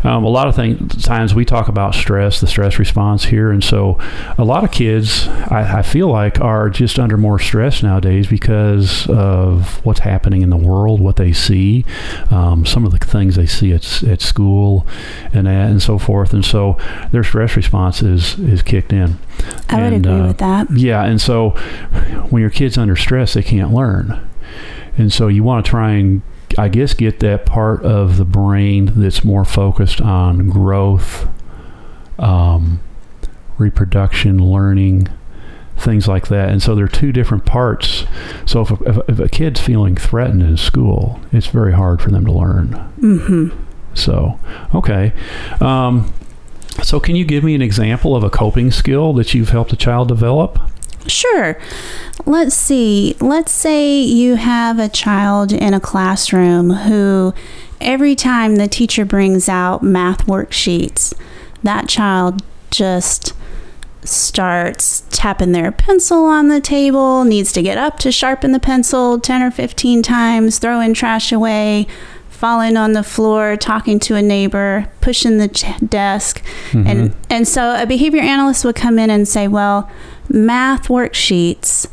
um, 0.02 0.24
a 0.24 0.28
lot 0.28 0.48
of 0.48 0.56
things, 0.56 1.02
times 1.04 1.34
we 1.34 1.44
talk 1.44 1.68
about 1.68 1.94
stress, 1.94 2.40
the 2.40 2.46
stress 2.46 2.78
response 2.78 3.24
here. 3.24 3.50
And 3.50 3.62
so 3.62 3.98
a 4.38 4.44
lot 4.44 4.64
of 4.64 4.70
kids, 4.70 5.28
I, 5.28 5.78
I 5.78 5.82
feel 5.82 6.08
like, 6.08 6.40
are 6.40 6.70
just 6.70 6.98
under 6.98 7.16
more 7.16 7.38
stress 7.38 7.82
nowadays 7.82 8.26
because 8.26 9.06
of 9.08 9.84
what's 9.84 10.00
happening 10.00 10.42
in 10.42 10.50
the 10.50 10.56
world, 10.56 11.00
what 11.00 11.16
they 11.16 11.32
see, 11.32 11.84
um, 12.30 12.64
some 12.64 12.86
of 12.86 12.92
the 12.92 12.98
things 12.98 13.36
they 13.36 13.46
see 13.46 13.72
at, 13.72 14.02
at 14.04 14.20
school 14.20 14.86
and 15.32 15.46
that, 15.46 15.70
and 15.70 15.82
so 15.82 15.98
forth. 15.98 16.32
And 16.32 16.44
so 16.44 16.78
their 17.12 17.24
stress 17.24 17.56
response 17.56 18.02
is, 18.02 18.38
is 18.38 18.62
kicked 18.62 18.92
in. 18.92 19.18
I 19.68 19.76
would 19.82 19.92
And, 19.92 20.06
agree 20.06 20.20
uh, 20.20 20.26
with 20.28 20.38
that. 20.38 20.70
Yeah, 20.70 21.04
and 21.04 21.20
so 21.20 21.50
when 22.30 22.40
your 22.40 22.50
kid's 22.50 22.78
under 22.78 22.96
stress, 22.96 23.34
they 23.34 23.42
can't 23.42 23.72
learn. 23.72 24.28
And 24.98 25.12
so 25.12 25.28
you 25.28 25.42
want 25.42 25.64
to 25.64 25.70
try 25.70 25.92
and, 25.92 26.22
I 26.58 26.68
guess, 26.68 26.94
get 26.94 27.20
that 27.20 27.46
part 27.46 27.82
of 27.84 28.16
the 28.16 28.24
brain 28.24 28.92
that's 28.96 29.24
more 29.24 29.44
focused 29.44 30.00
on 30.00 30.48
growth, 30.48 31.28
um, 32.18 32.80
reproduction, 33.58 34.38
learning, 34.38 35.08
things 35.76 36.06
like 36.08 36.28
that. 36.28 36.50
And 36.50 36.62
so 36.62 36.74
there 36.74 36.84
are 36.84 36.88
two 36.88 37.12
different 37.12 37.44
parts. 37.46 38.04
So 38.46 38.62
if 38.62 38.70
a, 38.70 38.74
if, 38.84 38.96
a- 38.96 39.04
if 39.12 39.18
a 39.20 39.28
kid's 39.28 39.60
feeling 39.60 39.96
threatened 39.96 40.42
in 40.42 40.56
school, 40.56 41.20
it's 41.32 41.46
very 41.46 41.72
hard 41.72 42.00
for 42.02 42.10
them 42.10 42.24
to 42.26 42.32
learn. 42.32 42.68
hmm 43.00 43.48
So, 43.94 44.38
okay. 44.74 45.12
Um, 45.60 46.12
so, 46.82 47.00
can 47.00 47.16
you 47.16 47.24
give 47.24 47.42
me 47.44 47.54
an 47.54 47.60
example 47.62 48.14
of 48.16 48.22
a 48.24 48.30
coping 48.30 48.70
skill 48.70 49.12
that 49.14 49.34
you've 49.34 49.50
helped 49.50 49.72
a 49.72 49.76
child 49.76 50.08
develop? 50.08 50.58
Sure. 51.06 51.58
Let's 52.26 52.54
see. 52.54 53.16
Let's 53.20 53.52
say 53.52 54.00
you 54.00 54.36
have 54.36 54.78
a 54.78 54.88
child 54.88 55.52
in 55.52 55.74
a 55.74 55.80
classroom 55.80 56.70
who, 56.70 57.34
every 57.80 58.14
time 58.14 58.56
the 58.56 58.68
teacher 58.68 59.04
brings 59.04 59.48
out 59.48 59.82
math 59.82 60.26
worksheets, 60.26 61.14
that 61.62 61.88
child 61.88 62.42
just 62.70 63.34
starts 64.02 65.04
tapping 65.10 65.52
their 65.52 65.70
pencil 65.70 66.24
on 66.24 66.48
the 66.48 66.60
table, 66.60 67.24
needs 67.24 67.52
to 67.52 67.62
get 67.62 67.76
up 67.76 67.98
to 67.98 68.10
sharpen 68.10 68.52
the 68.52 68.60
pencil 68.60 69.18
10 69.18 69.42
or 69.42 69.50
15 69.50 70.02
times, 70.02 70.58
throwing 70.58 70.94
trash 70.94 71.32
away, 71.32 71.86
falling 72.28 72.76
on 72.76 72.94
the 72.94 73.02
floor, 73.02 73.56
talking 73.56 73.98
to 74.00 74.14
a 74.14 74.22
neighbor, 74.22 74.90
pushing 75.02 75.36
the 75.36 75.48
ch- 75.48 75.78
desk. 75.86 76.42
Mm-hmm. 76.70 76.86
And 76.86 77.14
and 77.28 77.46
so 77.46 77.80
a 77.80 77.86
behavior 77.86 78.22
analyst 78.22 78.64
would 78.64 78.76
come 78.76 78.98
in 78.98 79.10
and 79.10 79.28
say, 79.28 79.46
"Well, 79.46 79.90
math 80.30 80.88
worksheets 80.88 81.88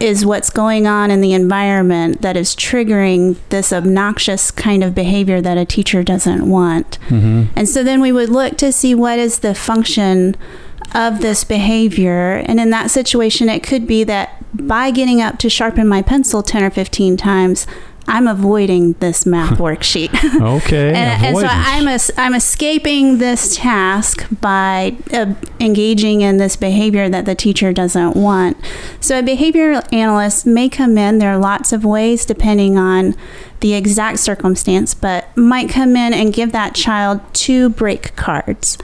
is 0.00 0.26
what's 0.26 0.50
going 0.50 0.86
on 0.86 1.10
in 1.10 1.20
the 1.20 1.32
environment 1.32 2.20
that 2.20 2.36
is 2.36 2.54
triggering 2.54 3.36
this 3.48 3.72
obnoxious 3.72 4.50
kind 4.50 4.84
of 4.84 4.94
behavior 4.94 5.40
that 5.40 5.56
a 5.56 5.64
teacher 5.64 6.02
doesn't 6.02 6.48
want." 6.48 6.98
Mm-hmm. 7.08 7.44
And 7.56 7.68
so 7.68 7.82
then 7.82 8.00
we 8.00 8.12
would 8.12 8.28
look 8.28 8.56
to 8.58 8.72
see 8.72 8.94
what 8.94 9.18
is 9.18 9.38
the 9.38 9.54
function 9.54 10.36
of 10.94 11.20
this 11.20 11.44
behavior. 11.44 12.42
And 12.46 12.60
in 12.60 12.70
that 12.70 12.90
situation, 12.90 13.48
it 13.48 13.62
could 13.62 13.86
be 13.86 14.04
that 14.04 14.42
by 14.54 14.90
getting 14.90 15.20
up 15.20 15.38
to 15.38 15.50
sharpen 15.50 15.88
my 15.88 16.02
pencil 16.02 16.42
10 16.42 16.62
or 16.62 16.70
15 16.70 17.16
times, 17.16 17.66
I'm 18.06 18.26
avoiding 18.26 18.92
this 18.94 19.24
math 19.26 19.58
worksheet. 19.58 20.12
Okay. 20.40 20.88
and, 20.94 21.24
and 21.24 21.36
so. 21.36 21.46
I'm, 21.46 21.88
I'm 22.26 22.34
escaping 22.34 23.18
this 23.18 23.56
task 23.56 24.26
by 24.40 24.96
uh, 25.12 25.34
engaging 25.60 26.20
in 26.20 26.36
this 26.36 26.56
behavior 26.56 27.08
that 27.08 27.24
the 27.24 27.34
teacher 27.34 27.72
doesn't 27.72 28.16
want. 28.16 28.56
So 29.00 29.18
a 29.18 29.22
behavior 29.22 29.82
analyst 29.92 30.46
may 30.46 30.68
come 30.68 30.98
in. 30.98 31.18
There 31.18 31.32
are 31.32 31.38
lots 31.38 31.72
of 31.72 31.84
ways 31.84 32.24
depending 32.24 32.78
on 32.78 33.14
the 33.60 33.74
exact 33.74 34.18
circumstance, 34.18 34.94
but 34.94 35.34
might 35.36 35.70
come 35.70 35.96
in 35.96 36.12
and 36.12 36.32
give 36.32 36.52
that 36.52 36.74
child 36.74 37.20
two 37.32 37.70
break 37.70 38.14
cards. 38.16 38.78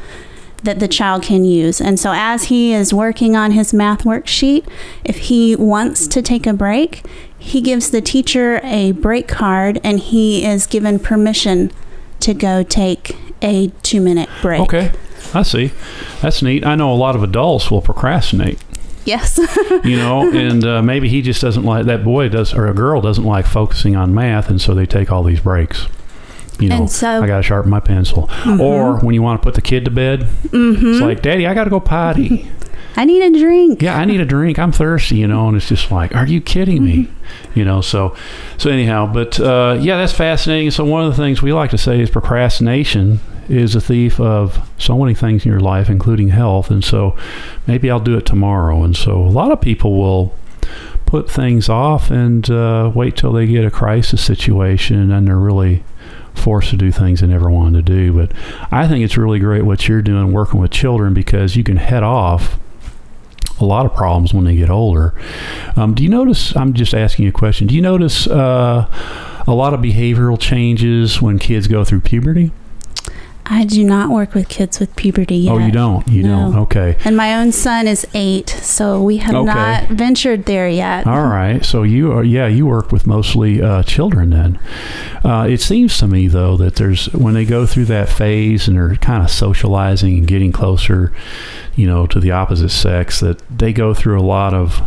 that 0.62 0.78
the 0.78 0.88
child 0.88 1.22
can 1.22 1.42
use. 1.42 1.80
And 1.80 1.98
so, 1.98 2.12
as 2.14 2.44
he 2.44 2.74
is 2.74 2.92
working 2.92 3.34
on 3.34 3.52
his 3.52 3.72
math 3.72 4.04
worksheet, 4.04 4.66
if 5.04 5.16
he 5.16 5.56
wants 5.56 6.06
to 6.08 6.20
take 6.20 6.46
a 6.46 6.52
break, 6.52 7.02
he 7.40 7.60
gives 7.60 7.90
the 7.90 8.00
teacher 8.00 8.60
a 8.62 8.92
break 8.92 9.26
card 9.26 9.80
and 9.82 9.98
he 9.98 10.44
is 10.44 10.66
given 10.66 10.98
permission 10.98 11.72
to 12.20 12.34
go 12.34 12.62
take 12.62 13.16
a 13.42 13.68
two 13.82 14.00
minute 14.00 14.28
break. 14.42 14.60
Okay, 14.60 14.92
I 15.34 15.42
see. 15.42 15.72
That's 16.20 16.42
neat. 16.42 16.64
I 16.64 16.74
know 16.74 16.92
a 16.92 16.94
lot 16.96 17.16
of 17.16 17.22
adults 17.22 17.70
will 17.70 17.80
procrastinate. 17.82 18.62
Yes. 19.06 19.38
you 19.84 19.96
know, 19.96 20.30
and 20.30 20.62
uh, 20.64 20.82
maybe 20.82 21.08
he 21.08 21.22
just 21.22 21.40
doesn't 21.40 21.64
like 21.64 21.86
that 21.86 22.04
boy 22.04 22.28
does 22.28 22.52
or 22.52 22.68
a 22.68 22.74
girl 22.74 23.00
doesn't 23.00 23.24
like 23.24 23.46
focusing 23.46 23.96
on 23.96 24.14
math, 24.14 24.50
and 24.50 24.60
so 24.60 24.74
they 24.74 24.84
take 24.86 25.10
all 25.10 25.22
these 25.22 25.40
breaks. 25.40 25.86
You 26.58 26.68
know, 26.68 26.84
so- 26.86 27.22
I 27.22 27.26
got 27.26 27.38
to 27.38 27.42
sharpen 27.42 27.70
my 27.70 27.80
pencil. 27.80 28.28
Or 28.60 28.98
when 29.00 29.14
you 29.14 29.22
want 29.22 29.40
to 29.40 29.44
put 29.46 29.54
the 29.54 29.62
kid 29.62 29.86
to 29.86 29.90
bed, 29.90 30.26
it's 30.52 31.00
like, 31.00 31.22
Daddy, 31.22 31.46
I 31.46 31.54
got 31.54 31.64
to 31.64 31.70
go 31.70 31.80
potty. 31.80 32.50
I 32.96 33.04
need 33.04 33.22
a 33.22 33.38
drink. 33.38 33.82
yeah, 33.82 33.96
I 33.96 34.04
need 34.04 34.20
a 34.20 34.24
drink. 34.24 34.58
I'm 34.58 34.72
thirsty. 34.72 35.16
You 35.16 35.26
know, 35.28 35.48
and 35.48 35.56
it's 35.56 35.68
just 35.68 35.90
like, 35.90 36.14
are 36.14 36.26
you 36.26 36.40
kidding 36.40 36.84
me? 36.84 37.08
You 37.54 37.64
know, 37.64 37.80
so 37.80 38.16
so 38.58 38.70
anyhow, 38.70 39.12
but 39.12 39.38
uh, 39.40 39.78
yeah, 39.80 39.96
that's 39.96 40.12
fascinating. 40.12 40.70
So 40.70 40.84
one 40.84 41.04
of 41.04 41.16
the 41.16 41.22
things 41.22 41.42
we 41.42 41.52
like 41.52 41.70
to 41.70 41.78
say 41.78 42.00
is 42.00 42.10
procrastination 42.10 43.20
is 43.48 43.74
a 43.74 43.80
thief 43.80 44.20
of 44.20 44.68
so 44.78 44.96
many 44.96 45.14
things 45.14 45.44
in 45.44 45.50
your 45.50 45.60
life, 45.60 45.90
including 45.90 46.28
health. 46.28 46.70
And 46.70 46.84
so 46.84 47.16
maybe 47.66 47.90
I'll 47.90 47.98
do 48.00 48.16
it 48.16 48.24
tomorrow. 48.24 48.84
And 48.84 48.96
so 48.96 49.20
a 49.20 49.28
lot 49.28 49.50
of 49.50 49.60
people 49.60 49.98
will 49.98 50.34
put 51.06 51.28
things 51.28 51.68
off 51.68 52.10
and 52.10 52.48
uh, 52.48 52.92
wait 52.94 53.16
till 53.16 53.32
they 53.32 53.46
get 53.46 53.64
a 53.64 53.70
crisis 53.70 54.22
situation 54.22 55.10
and 55.10 55.26
they're 55.26 55.36
really 55.36 55.82
forced 56.34 56.70
to 56.70 56.76
do 56.76 56.92
things 56.92 57.20
they 57.20 57.26
never 57.26 57.50
wanted 57.50 57.84
to 57.84 57.92
do. 57.92 58.12
But 58.12 58.32
I 58.70 58.86
think 58.86 59.04
it's 59.04 59.16
really 59.16 59.40
great 59.40 59.64
what 59.64 59.88
you're 59.88 60.02
doing 60.02 60.32
working 60.32 60.60
with 60.60 60.70
children 60.70 61.12
because 61.12 61.56
you 61.56 61.64
can 61.64 61.76
head 61.76 62.04
off 62.04 62.58
a 63.60 63.64
lot 63.64 63.86
of 63.86 63.94
problems 63.94 64.32
when 64.34 64.44
they 64.44 64.56
get 64.56 64.70
older. 64.70 65.14
Um, 65.76 65.94
do 65.94 66.02
you 66.02 66.08
notice? 66.08 66.56
I'm 66.56 66.72
just 66.74 66.94
asking 66.94 67.24
you 67.24 67.30
a 67.30 67.32
question. 67.32 67.66
Do 67.66 67.74
you 67.74 67.82
notice 67.82 68.26
uh, 68.26 68.86
a 69.46 69.54
lot 69.54 69.74
of 69.74 69.80
behavioral 69.80 70.38
changes 70.40 71.20
when 71.20 71.38
kids 71.38 71.66
go 71.66 71.84
through 71.84 72.00
puberty? 72.00 72.52
I 73.52 73.64
do 73.64 73.82
not 73.82 74.10
work 74.10 74.32
with 74.34 74.48
kids 74.48 74.78
with 74.78 74.94
puberty 74.94 75.34
yet. 75.36 75.52
Oh, 75.52 75.58
you 75.58 75.72
don't. 75.72 76.06
You 76.06 76.22
No. 76.22 76.52
don't. 76.52 76.58
Okay. 76.62 76.96
And 77.04 77.16
my 77.16 77.34
own 77.34 77.50
son 77.50 77.88
is 77.88 78.06
eight, 78.14 78.48
so 78.48 79.02
we 79.02 79.16
have 79.16 79.34
Okay. 79.34 79.44
not 79.44 79.88
ventured 79.88 80.44
there 80.46 80.68
yet. 80.68 81.04
All 81.06 81.26
right. 81.26 81.64
So 81.64 81.82
you 81.82 82.12
are, 82.12 82.22
yeah, 82.22 82.46
you 82.46 82.64
work 82.66 82.92
with 82.92 83.08
mostly 83.08 83.60
uh, 83.60 83.82
children 83.82 84.30
then. 84.30 84.58
Uh, 85.24 85.48
it 85.50 85.60
seems 85.60 85.98
to 85.98 86.06
me 86.06 86.28
though 86.28 86.56
that 86.58 86.76
there's 86.76 87.06
when 87.12 87.34
they 87.34 87.44
go 87.44 87.66
through 87.66 87.86
that 87.86 88.08
phase 88.08 88.68
and 88.68 88.76
they're 88.76 88.94
kind 88.96 89.22
of 89.24 89.30
socializing 89.30 90.16
and 90.18 90.26
getting 90.28 90.52
closer, 90.52 91.12
you 91.74 91.88
know, 91.88 92.06
to 92.06 92.20
the 92.20 92.30
opposite 92.30 92.70
sex, 92.70 93.18
that 93.18 93.42
they 93.50 93.72
go 93.72 93.92
through 93.94 94.18
a 94.20 94.22
lot 94.22 94.54
of 94.54 94.80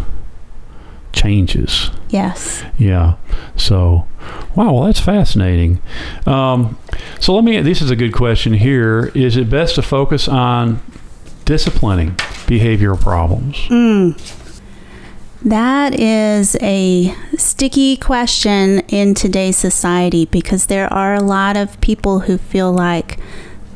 changes. 1.12 1.92
Yes. 2.14 2.64
Yeah. 2.78 3.16
So, 3.56 4.08
wow. 4.56 4.72
Well, 4.72 4.84
that's 4.84 5.00
fascinating. 5.00 5.82
Um, 6.28 6.78
so 7.20 7.34
let 7.34 7.44
me. 7.44 7.60
This 7.62 7.82
is 7.82 7.90
a 7.90 7.96
good 7.96 8.14
question 8.14 8.54
here. 8.54 9.12
Is 9.16 9.36
it 9.36 9.50
best 9.50 9.74
to 9.76 9.82
focus 9.82 10.28
on 10.28 10.80
disciplining 11.44 12.12
behavioral 12.46 13.02
problems? 13.02 13.58
That 15.44 16.00
is 16.00 16.56
a 16.62 17.16
sticky 17.36 17.98
question 17.98 18.82
in 18.90 19.16
today's 19.16 19.58
society 19.58 20.26
because 20.26 20.68
there 20.68 20.94
are 20.94 21.16
a 21.16 21.24
lot 21.24 21.58
of 21.58 21.82
people 21.82 22.20
who 22.22 22.38
feel 22.38 22.72
like 22.72 23.18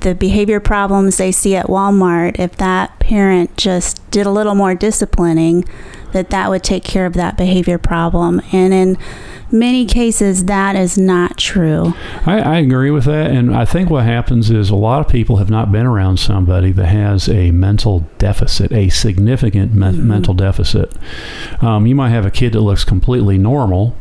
the 0.02 0.14
behavior 0.14 0.60
problems 0.60 1.18
they 1.18 1.32
see 1.32 1.56
at 1.56 1.66
Walmart, 1.66 2.40
if 2.40 2.56
that 2.58 3.00
parent 3.00 3.58
just 3.58 4.10
did 4.12 4.28
a 4.28 4.32
little 4.32 4.54
more 4.54 4.76
disciplining, 4.76 5.66
that 6.14 6.30
that 6.30 6.50
would 6.50 6.64
take 6.64 6.84
care 6.84 7.06
of 7.06 7.14
that 7.14 7.38
behavior 7.38 7.78
problem. 7.78 8.42
And 8.52 8.74
in 8.74 8.98
many 9.52 9.86
cases, 9.86 10.46
that 10.46 10.76
is 10.76 10.98
not 10.98 11.38
true. 11.38 11.94
I, 12.26 12.40
I 12.40 12.58
agree 12.58 12.92
with 12.92 13.06
that, 13.06 13.32
and 13.32 13.56
I 13.56 13.66
think 13.66 13.90
what 13.90 14.04
happens 14.04 14.50
is 14.50 14.70
a 14.70 14.76
lot 14.76 15.00
of 15.02 15.08
people 15.08 15.38
have 15.38 15.50
not 15.50 15.72
been 15.72 15.86
around 15.86 16.18
somebody 16.18 16.72
that 16.74 16.88
has 16.88 17.30
a 17.30 17.52
mental 17.52 18.02
deficit, 18.18 18.72
a 18.72 18.90
significant 18.90 19.74
men- 19.74 20.08
mental 20.08 20.34
deficit. 20.34 20.94
Um, 21.62 21.88
you 21.88 21.96
might 21.96 22.10
have 22.10 22.26
a 22.26 22.32
kid 22.32 22.54
that 22.54 22.62
looks 22.62 22.84
completely 22.84 23.38
normal, 23.38 23.96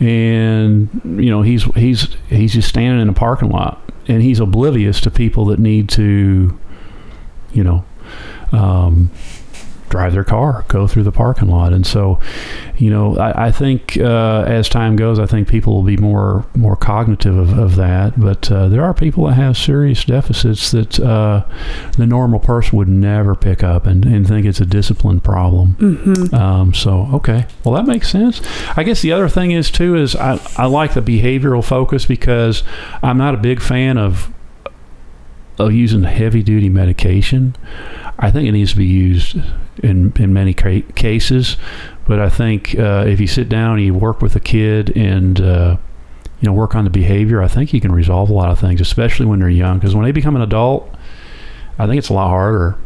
and 0.00 0.88
you 1.04 1.30
know 1.30 1.42
he's 1.42 1.64
he's 1.74 2.08
he's 2.28 2.54
just 2.54 2.68
standing 2.68 3.00
in 3.00 3.08
a 3.08 3.14
parking 3.14 3.50
lot, 3.50 3.92
and 4.08 4.22
he's 4.22 4.40
oblivious 4.40 5.00
to 5.02 5.10
people 5.10 5.44
that 5.46 5.58
need 5.58 5.88
to, 5.90 6.58
you 7.52 7.64
know. 7.64 7.84
Um, 8.52 9.10
drive 9.94 10.12
their 10.12 10.24
car, 10.24 10.64
go 10.66 10.88
through 10.88 11.04
the 11.04 11.12
parking 11.12 11.46
lot, 11.46 11.72
and 11.72 11.86
so, 11.86 12.18
you 12.78 12.90
know, 12.90 13.16
I, 13.16 13.46
I 13.46 13.50
think 13.52 13.96
uh, 13.96 14.42
as 14.44 14.68
time 14.68 14.96
goes, 14.96 15.20
I 15.20 15.26
think 15.26 15.46
people 15.46 15.72
will 15.72 15.84
be 15.84 15.96
more 15.96 16.44
more 16.56 16.74
cognitive 16.74 17.36
of, 17.36 17.56
of 17.56 17.76
that. 17.76 18.18
But 18.18 18.50
uh, 18.50 18.66
there 18.66 18.82
are 18.82 18.92
people 18.92 19.26
that 19.26 19.34
have 19.34 19.56
serious 19.56 20.04
deficits 20.04 20.72
that 20.72 20.98
uh, 20.98 21.46
the 21.96 22.08
normal 22.08 22.40
person 22.40 22.76
would 22.76 22.88
never 22.88 23.36
pick 23.36 23.62
up 23.62 23.86
and, 23.86 24.04
and 24.04 24.26
think 24.26 24.46
it's 24.46 24.60
a 24.60 24.66
discipline 24.66 25.20
problem. 25.20 25.76
Mm-hmm. 25.78 26.34
Um, 26.34 26.74
so 26.74 27.08
okay, 27.14 27.46
well 27.62 27.76
that 27.76 27.86
makes 27.86 28.10
sense. 28.10 28.40
I 28.76 28.82
guess 28.82 29.00
the 29.00 29.12
other 29.12 29.28
thing 29.28 29.52
is 29.52 29.70
too 29.70 29.94
is 29.94 30.16
I, 30.16 30.40
I 30.56 30.66
like 30.66 30.94
the 30.94 31.02
behavioral 31.02 31.64
focus 31.64 32.04
because 32.04 32.64
I'm 33.00 33.16
not 33.16 33.34
a 33.34 33.38
big 33.38 33.62
fan 33.62 33.96
of 33.96 34.33
of 35.58 35.72
using 35.72 36.02
heavy 36.04 36.42
duty 36.42 36.68
medication. 36.68 37.54
I 38.18 38.30
think 38.30 38.48
it 38.48 38.52
needs 38.52 38.70
to 38.72 38.76
be 38.76 38.86
used 38.86 39.36
in 39.82 40.12
in 40.16 40.32
many 40.32 40.54
ca- 40.54 40.84
cases, 40.94 41.56
but 42.06 42.20
I 42.20 42.28
think 42.28 42.74
uh, 42.78 43.04
if 43.06 43.20
you 43.20 43.26
sit 43.26 43.48
down 43.48 43.76
and 43.78 43.84
you 43.84 43.94
work 43.94 44.20
with 44.22 44.36
a 44.36 44.40
kid 44.40 44.96
and 44.96 45.40
uh, 45.40 45.76
you 46.40 46.46
know 46.46 46.52
work 46.52 46.74
on 46.74 46.84
the 46.84 46.90
behavior, 46.90 47.42
I 47.42 47.48
think 47.48 47.72
you 47.72 47.80
can 47.80 47.92
resolve 47.92 48.30
a 48.30 48.32
lot 48.32 48.50
of 48.50 48.58
things, 48.58 48.80
especially 48.80 49.26
when 49.26 49.40
they're 49.40 49.48
young. 49.48 49.78
Because 49.78 49.94
when 49.94 50.04
they 50.04 50.12
become 50.12 50.36
an 50.36 50.42
adult, 50.42 50.92
I 51.78 51.86
think 51.86 51.98
it's 51.98 52.08
a 52.08 52.14
lot 52.14 52.28
harder. 52.28 52.76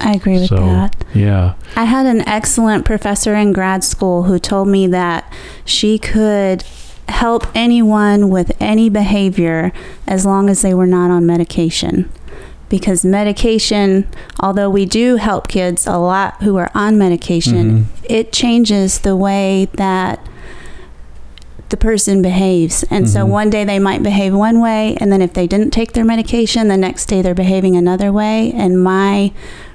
I 0.00 0.12
agree 0.12 0.34
with 0.38 0.46
So 0.48 0.56
that. 0.56 0.94
yeah, 1.14 1.54
I 1.74 1.84
had 1.84 2.06
an 2.06 2.20
excellent 2.28 2.84
professor 2.84 3.34
in 3.34 3.52
grad 3.52 3.82
school 3.82 4.24
who 4.24 4.38
told 4.38 4.68
me 4.68 4.86
that 4.88 5.32
she 5.64 5.98
could 5.98 6.62
help 7.08 7.46
anyone 7.54 8.30
with 8.30 8.52
any 8.60 8.88
behavior 8.88 9.72
as 10.06 10.24
long 10.26 10.48
as 10.48 10.62
they 10.62 10.74
were 10.74 10.86
not 10.86 11.10
on 11.10 11.26
medication. 11.26 12.10
Because 12.68 13.04
medication, 13.04 14.06
although 14.40 14.68
we 14.68 14.84
do 14.84 15.16
help 15.16 15.48
kids 15.48 15.86
a 15.86 15.96
lot 15.96 16.42
who 16.42 16.56
are 16.56 16.70
on 16.74 16.98
medication, 16.98 17.88
Mhm. 18.04 18.10
it 18.10 18.32
changes 18.32 18.98
the 18.98 19.16
way 19.16 19.68
that 19.74 20.20
the 21.70 21.76
person 21.76 22.22
behaves. 22.22 22.84
And 22.90 23.08
so 23.08 23.24
Mhm. 23.24 23.28
one 23.28 23.50
day 23.50 23.64
they 23.64 23.78
might 23.78 24.02
behave 24.02 24.34
one 24.34 24.60
way, 24.60 24.96
and 25.00 25.12
then 25.12 25.20
if 25.22 25.32
they 25.34 25.46
didn't 25.46 25.70
take 25.70 25.92
their 25.92 26.04
medication, 26.04 26.68
the 26.68 26.76
next 26.76 27.06
day 27.06 27.20
they're 27.22 27.34
behaving 27.34 27.76
another 27.76 28.12
way. 28.12 28.52
And 28.56 28.82
my 28.82 29.32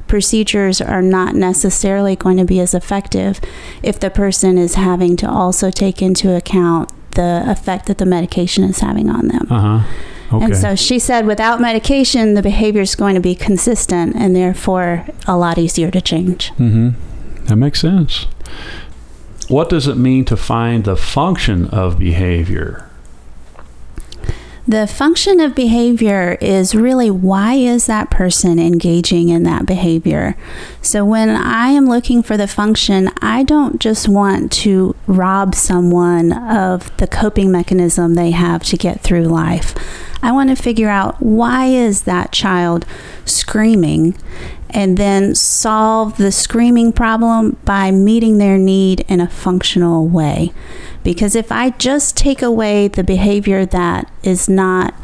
procedures 0.07 0.81
are 0.81 1.01
not 1.01 1.35
necessarily 1.35 2.15
going 2.15 2.37
to 2.37 2.45
be 2.45 2.59
as 2.59 2.73
effective 2.73 3.39
if 3.81 3.99
the 3.99 4.09
person 4.09 4.57
is 4.57 4.75
having 4.75 5.15
to 5.17 5.29
also 5.29 5.71
take 5.71 6.01
into 6.01 6.35
account 6.35 6.89
the 7.15 7.43
effect 7.47 7.85
that 7.87 7.97
the 7.97 8.05
medication 8.05 8.63
is 8.63 8.79
having 8.79 9.09
on 9.09 9.27
them. 9.27 9.47
uh 9.49 9.79
huh. 9.79 9.87
Okay. 10.31 10.45
And 10.45 10.57
so 10.57 10.75
she 10.75 10.97
said 10.97 11.27
without 11.27 11.61
medication, 11.61 12.33
the 12.33 12.41
behavior 12.41 12.81
is 12.81 12.95
going 12.95 13.13
to 13.13 13.21
be 13.21 13.35
consistent 13.35 14.15
and 14.15 14.35
therefore 14.35 15.05
a 15.27 15.37
lot 15.37 15.59
easier 15.59 15.91
to 15.91 16.01
change. 16.01 16.51
Mm-hmm. 16.53 17.45
That 17.45 17.57
makes 17.57 17.81
sense. 17.81 18.25
What 19.47 19.69
does 19.69 19.87
it 19.87 19.95
mean 19.95 20.25
to 20.25 20.37
find 20.37 20.85
the 20.85 20.95
function 20.95 21.67
of 21.67 21.99
behavior? 21.99 22.89
The 24.65 24.87
function 24.87 25.41
of 25.41 25.55
behavior 25.55 26.37
is 26.39 26.73
really 26.73 27.11
why 27.11 27.55
is 27.55 27.85
that 27.87 28.09
person 28.09 28.59
engaging 28.59 29.27
in 29.27 29.43
that 29.43 29.65
behavior? 29.65 30.37
So 30.81 31.03
when 31.03 31.29
I 31.29 31.69
am 31.69 31.85
looking 31.85 32.23
for 32.23 32.37
the 32.37 32.47
function, 32.47 33.09
I 33.21 33.43
don't 33.43 33.81
just 33.81 34.07
want 34.07 34.53
to 34.53 34.95
rob 35.05 35.53
someone 35.53 36.31
of 36.31 36.95
the 36.95 37.07
coping 37.07 37.51
mechanism 37.51 38.13
they 38.13 38.31
have 38.31 38.63
to 38.63 38.77
get 38.77 39.01
through 39.01 39.25
life. 39.25 39.75
I 40.23 40.31
want 40.31 40.49
to 40.49 40.55
figure 40.55 40.89
out 40.89 41.21
why 41.21 41.65
is 41.65 42.03
that 42.03 42.31
child 42.31 42.85
screaming 43.25 44.15
and 44.69 44.97
then 44.97 45.35
solve 45.35 46.17
the 46.17 46.31
screaming 46.31 46.93
problem 46.93 47.57
by 47.65 47.91
meeting 47.91 48.37
their 48.37 48.57
need 48.57 49.01
in 49.01 49.19
a 49.19 49.27
functional 49.27 50.07
way. 50.07 50.53
Because 51.03 51.35
if 51.35 51.51
I 51.51 51.71
just 51.71 52.15
take 52.15 52.41
away 52.41 52.87
the 52.87 53.03
behavior 53.03 53.65
that 53.65 54.09
is 54.23 54.47
not, 54.47 54.95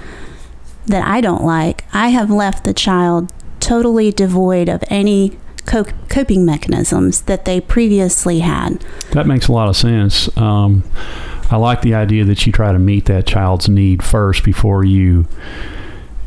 that 0.87 1.05
I 1.05 1.19
don't 1.19 1.43
like, 1.43 1.83
I 1.93 2.09
have 2.09 2.31
left 2.31 2.63
the 2.63 2.73
child 2.73 3.31
totally 3.59 4.11
devoid 4.11 4.69
of 4.69 4.83
any 4.87 5.37
co- 5.65 5.83
coping 6.07 6.45
mechanisms 6.45 7.23
that 7.23 7.43
they 7.43 7.59
previously 7.59 8.39
had. 8.39 8.83
That 9.11 9.27
makes 9.27 9.49
a 9.49 9.51
lot 9.51 9.67
of 9.67 9.75
sense. 9.75 10.35
Um, 10.37 10.83
I 11.49 11.57
like 11.57 11.81
the 11.81 11.95
idea 11.95 12.25
that 12.25 12.45
you 12.45 12.51
try 12.51 12.71
to 12.71 12.79
meet 12.79 13.05
that 13.05 13.25
child's 13.25 13.67
need 13.67 14.03
first 14.03 14.43
before 14.43 14.83
you 14.85 15.27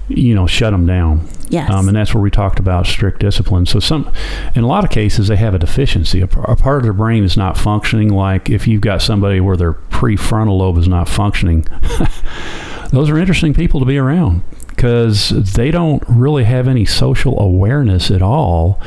you 0.08 0.34
know, 0.34 0.46
shut 0.46 0.72
them 0.72 0.86
down. 0.86 1.28
Yes. 1.48 1.70
Um, 1.70 1.88
and 1.88 1.96
that's 1.96 2.14
where 2.14 2.22
we 2.22 2.30
talked 2.30 2.58
about 2.58 2.86
strict 2.86 3.20
discipline. 3.20 3.66
So 3.66 3.78
some, 3.78 4.10
in 4.54 4.64
a 4.64 4.66
lot 4.66 4.84
of 4.84 4.90
cases, 4.90 5.28
they 5.28 5.36
have 5.36 5.54
a 5.54 5.58
deficiency. 5.58 6.20
A, 6.20 6.24
a 6.24 6.56
part 6.56 6.78
of 6.78 6.82
their 6.82 6.92
brain 6.92 7.24
is 7.24 7.36
not 7.36 7.58
functioning. 7.58 8.08
Like 8.08 8.48
if 8.48 8.66
you've 8.66 8.80
got 8.80 9.02
somebody 9.02 9.40
where 9.40 9.56
their 9.56 9.74
prefrontal 9.74 10.58
lobe 10.58 10.78
is 10.78 10.88
not 10.88 11.08
functioning, 11.08 11.62
those 12.90 13.10
are 13.10 13.18
interesting 13.18 13.54
people 13.54 13.80
to 13.80 13.86
be 13.86 13.98
around 13.98 14.42
because 14.68 15.30
they 15.54 15.70
don't 15.70 16.02
really 16.08 16.44
have 16.44 16.68
any 16.68 16.84
social 16.84 17.38
awareness 17.38 18.10
at 18.10 18.22
all. 18.22 18.80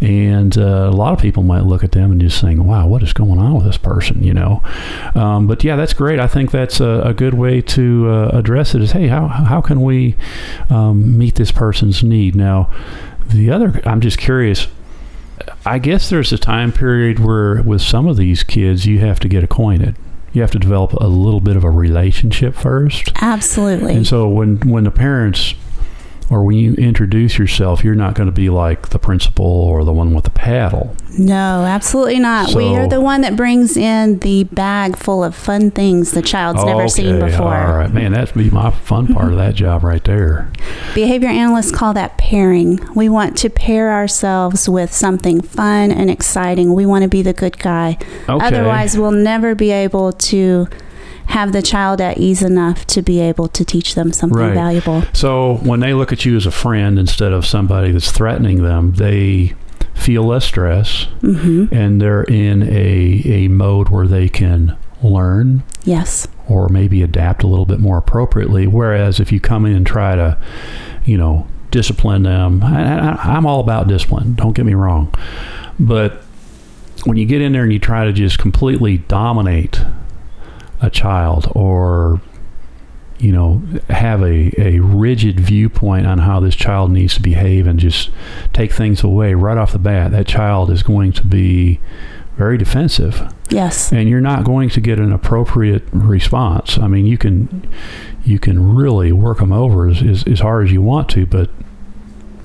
And 0.00 0.58
uh, 0.58 0.90
a 0.90 0.90
lot 0.90 1.14
of 1.14 1.18
people 1.18 1.42
might 1.42 1.64
look 1.64 1.82
at 1.82 1.92
them 1.92 2.12
and 2.12 2.20
just 2.20 2.40
think, 2.40 2.60
wow, 2.62 2.86
what 2.86 3.02
is 3.02 3.14
going 3.14 3.38
on 3.38 3.54
with 3.54 3.64
this 3.64 3.78
person, 3.78 4.22
you 4.22 4.34
know? 4.34 4.62
Um, 5.14 5.46
but 5.46 5.64
yeah, 5.64 5.74
that's 5.74 5.94
great. 5.94 6.20
I 6.20 6.26
think 6.26 6.50
that's 6.50 6.80
a, 6.80 7.00
a 7.02 7.14
good 7.14 7.34
way 7.34 7.62
to 7.62 8.10
uh, 8.10 8.30
address 8.34 8.74
it 8.74 8.82
is, 8.82 8.92
hey, 8.92 9.08
how, 9.08 9.26
how 9.26 9.60
can 9.60 9.80
we 9.80 10.14
um, 10.68 11.16
meet 11.16 11.36
this 11.36 11.50
person's 11.50 12.02
need? 12.02 12.36
Now, 12.36 12.70
the 13.26 13.50
other, 13.50 13.80
I'm 13.86 14.02
just 14.02 14.18
curious, 14.18 14.68
I 15.64 15.78
guess 15.78 16.10
there's 16.10 16.32
a 16.32 16.38
time 16.38 16.72
period 16.72 17.18
where 17.18 17.62
with 17.62 17.80
some 17.80 18.06
of 18.06 18.16
these 18.16 18.42
kids, 18.42 18.86
you 18.86 18.98
have 19.00 19.18
to 19.20 19.28
get 19.28 19.42
acquainted. 19.42 19.96
You 20.32 20.42
have 20.42 20.50
to 20.50 20.58
develop 20.58 20.92
a 20.92 21.06
little 21.06 21.40
bit 21.40 21.56
of 21.56 21.64
a 21.64 21.70
relationship 21.70 22.54
first. 22.54 23.10
Absolutely. 23.22 23.94
And 23.94 24.06
so 24.06 24.28
when 24.28 24.58
when 24.68 24.84
the 24.84 24.90
parents 24.90 25.54
or 26.30 26.42
when 26.44 26.56
you 26.56 26.74
introduce 26.74 27.38
yourself, 27.38 27.84
you're 27.84 27.94
not 27.94 28.14
going 28.14 28.26
to 28.28 28.32
be 28.34 28.50
like 28.50 28.88
the 28.90 28.98
principal 28.98 29.46
or 29.46 29.84
the 29.84 29.92
one 29.92 30.14
with 30.14 30.24
the 30.24 30.30
paddle. 30.30 30.96
No, 31.18 31.64
absolutely 31.64 32.18
not. 32.18 32.54
we 32.54 32.74
are 32.76 32.86
the 32.86 33.00
one 33.00 33.22
that 33.22 33.36
brings 33.36 33.76
in 33.76 34.18
the 34.18 34.44
bag 34.44 34.96
full 34.96 35.24
of 35.24 35.34
fun 35.34 35.70
things 35.70 36.10
the 36.10 36.22
child's 36.22 36.64
never 36.64 36.88
seen 36.88 37.20
before. 37.20 37.54
All 37.54 37.76
right, 37.76 37.92
man, 37.92 38.12
that's 38.12 38.32
be 38.32 38.50
my 38.50 38.70
fun 38.70 39.06
part 39.14 39.32
of 39.32 39.38
that 39.38 39.54
job 39.54 39.82
right 39.82 40.02
there. 40.04 40.50
Behavior 40.94 41.28
analysts 41.28 41.72
call 41.72 41.94
that 41.94 42.18
pairing. 42.18 42.80
We 42.94 43.08
want 43.08 43.38
to 43.38 43.50
pair 43.50 43.92
ourselves 43.92 44.68
with 44.68 44.92
something 44.92 45.40
fun 45.40 45.90
and 45.90 46.10
exciting. 46.10 46.74
We 46.74 46.86
want 46.86 47.02
to 47.02 47.08
be 47.08 47.22
the 47.22 47.32
good 47.32 47.58
guy. 47.58 47.98
Okay. 48.28 48.46
Otherwise, 48.46 48.98
we'll 48.98 49.10
never 49.12 49.54
be 49.54 49.70
able 49.70 50.12
to 50.12 50.68
have 51.28 51.52
the 51.52 51.62
child 51.62 52.00
at 52.00 52.18
ease 52.18 52.42
enough 52.42 52.86
to 52.88 53.02
be 53.02 53.20
able 53.20 53.48
to 53.48 53.64
teach 53.64 53.94
them 53.94 54.12
something 54.12 54.38
Right. 54.38 54.54
valuable. 54.54 55.02
So 55.12 55.56
when 55.62 55.80
they 55.80 55.92
look 55.94 56.12
at 56.12 56.24
you 56.24 56.36
as 56.36 56.46
a 56.46 56.50
friend 56.50 56.98
instead 56.98 57.32
of 57.32 57.44
somebody 57.46 57.90
that's 57.92 58.10
threatening 58.10 58.62
them, 58.62 58.92
they 58.94 59.54
feel 59.94 60.24
less 60.24 60.44
stress 60.44 61.04
hmm 61.22 61.64
and 61.72 62.00
they're 62.02 62.24
in 62.24 62.62
a, 62.64 63.22
a 63.24 63.48
mode 63.48 63.88
where 63.88 64.06
they 64.06 64.28
can 64.28 64.76
learn 65.02 65.62
Yes. 65.84 66.28
or 66.48 66.68
maybe 66.68 67.02
adapt 67.02 67.42
a 67.42 67.46
little 67.46 67.64
bit 67.66 67.80
more 67.80 67.98
appropriately. 67.98 68.66
Whereas 68.66 69.20
if 69.20 69.32
you 69.32 69.40
come 69.40 69.64
in 69.66 69.74
and 69.74 69.86
try 69.86 70.14
to, 70.14 70.36
you 71.04 71.16
know, 71.16 71.46
discipline 71.70 72.22
them, 72.24 72.62
I, 72.62 73.10
I, 73.10 73.36
I'm 73.36 73.46
all 73.46 73.60
about 73.60 73.88
discipline. 73.88 74.34
Don't 74.34 74.52
get 74.54 74.64
me 74.66 74.74
wrong, 74.74 75.12
but 75.80 76.22
when 77.04 77.16
you 77.16 77.24
get 77.26 77.40
in 77.42 77.52
there 77.52 77.62
and 77.62 77.72
you 77.72 77.78
try 77.78 78.04
to 78.04 78.12
just 78.12 78.38
completely 78.38 78.98
dominate 78.98 79.80
a 80.80 80.90
child 80.90 81.50
or 81.54 82.20
you 83.18 83.32
know 83.32 83.62
have 83.88 84.20
a, 84.22 84.52
a 84.60 84.78
rigid 84.80 85.40
viewpoint 85.40 86.06
on 86.06 86.18
how 86.18 86.38
this 86.38 86.54
child 86.54 86.90
needs 86.90 87.14
to 87.14 87.22
behave 87.22 87.66
and 87.66 87.80
just 87.80 88.10
take 88.52 88.72
things 88.72 89.02
away 89.02 89.32
right 89.34 89.56
off 89.56 89.72
the 89.72 89.78
bat 89.78 90.10
that 90.10 90.26
child 90.26 90.70
is 90.70 90.82
going 90.82 91.12
to 91.12 91.24
be 91.24 91.80
very 92.36 92.58
defensive 92.58 93.32
Yes. 93.48 93.90
and 93.92 94.08
you're 94.10 94.20
not 94.20 94.44
going 94.44 94.68
to 94.70 94.80
get 94.80 94.98
an 94.98 95.12
appropriate 95.12 95.84
response. 95.92 96.78
I 96.78 96.88
mean, 96.88 97.06
you 97.06 97.16
can 97.16 97.66
you 98.24 98.38
can 98.38 98.74
really 98.74 99.12
work 99.12 99.38
them 99.38 99.52
over 99.52 99.88
as, 99.88 100.02
as, 100.02 100.24
as 100.26 100.40
hard 100.40 100.66
as 100.66 100.72
you 100.72 100.82
want 100.82 101.08
to, 101.10 101.24
but 101.26 101.48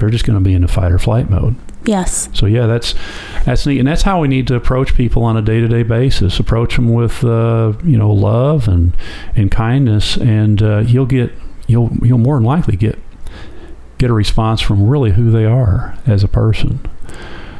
they're 0.02 0.10
just 0.10 0.26
going 0.26 0.38
to 0.38 0.44
be 0.44 0.54
in 0.54 0.64
a 0.64 0.68
fight 0.68 0.92
or 0.92 1.00
flight 1.00 1.30
mode. 1.30 1.56
Yes. 1.84 2.30
So 2.34 2.46
yeah, 2.46 2.68
that's 2.68 2.94
that's 3.46 3.66
neat, 3.66 3.80
and 3.80 3.88
that's 3.88 4.04
how 4.04 4.22
we 4.22 4.28
need 4.28 4.48
to 4.48 4.56
approach 4.56 4.94
people 4.96 5.24
on 5.24 5.36
a 5.38 5.42
day 5.42 5.62
to 5.62 5.68
day 5.68 5.84
basis. 5.84 6.40
Approach 6.40 6.76
them 6.76 6.94
with 6.94 7.24
uh, 7.24 7.74
you 7.84 7.98
know 7.98 8.12
love 8.12 8.68
and 8.68 8.96
and 9.36 9.50
kindness, 9.50 10.18
and 10.18 10.62
uh, 10.62 10.80
you'll 10.80 11.08
get 11.08 11.32
you'll 11.68 11.92
you'll 12.02 12.20
more 12.20 12.36
than 12.36 12.44
likely 12.44 12.76
get 12.76 13.00
get 13.98 14.10
a 14.10 14.14
response 14.14 14.62
from 14.62 14.88
really 14.88 15.12
who 15.12 15.32
they 15.32 15.46
are 15.46 15.98
as 16.06 16.24
a 16.24 16.28
person. 16.28 16.80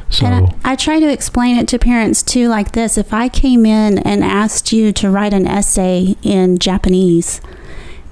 So 0.08 0.26
And 0.26 0.54
I, 0.62 0.72
I 0.72 0.76
try 0.76 1.00
to 1.00 1.10
explain 1.10 1.56
it 1.56 1.66
to 1.68 1.78
parents 1.78 2.22
too, 2.22 2.48
like 2.48 2.72
this. 2.72 2.98
If 2.98 3.14
I 3.14 3.28
came 3.28 3.64
in 3.64 3.98
and 3.98 4.22
asked 4.22 4.70
you 4.70 4.92
to 4.92 5.10
write 5.10 5.32
an 5.32 5.46
essay 5.46 6.16
in 6.22 6.58
Japanese 6.58 7.40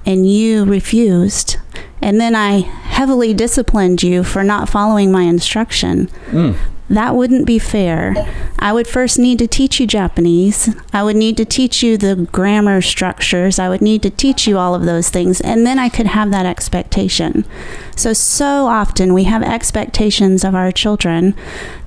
and 0.05 0.27
you 0.27 0.65
refused, 0.65 1.57
and 2.01 2.19
then 2.19 2.35
I 2.35 2.61
heavily 2.91 3.33
disciplined 3.33 4.03
you 4.03 4.23
for 4.23 4.43
not 4.43 4.69
following 4.69 5.11
my 5.11 5.23
instruction, 5.23 6.09
Mm. 6.31 6.55
that 6.89 7.15
wouldn't 7.15 7.45
be 7.45 7.57
fair. 7.57 8.13
I 8.59 8.73
would 8.73 8.85
first 8.87 9.17
need 9.17 9.39
to 9.39 9.47
teach 9.47 9.79
you 9.79 9.87
Japanese. 9.87 10.69
I 10.93 11.01
would 11.03 11.15
need 11.15 11.37
to 11.37 11.45
teach 11.45 11.81
you 11.81 11.97
the 11.97 12.15
grammar 12.31 12.81
structures. 12.81 13.57
I 13.59 13.69
would 13.69 13.81
need 13.81 14.01
to 14.03 14.09
teach 14.09 14.45
you 14.47 14.57
all 14.57 14.75
of 14.75 14.83
those 14.85 15.09
things. 15.09 15.39
And 15.41 15.65
then 15.65 15.79
I 15.79 15.89
could 15.89 16.07
have 16.07 16.31
that 16.31 16.45
expectation. 16.45 17.45
So, 17.95 18.13
so 18.13 18.67
often 18.67 19.13
we 19.13 19.23
have 19.23 19.41
expectations 19.41 20.43
of 20.43 20.53
our 20.53 20.71
children 20.71 21.33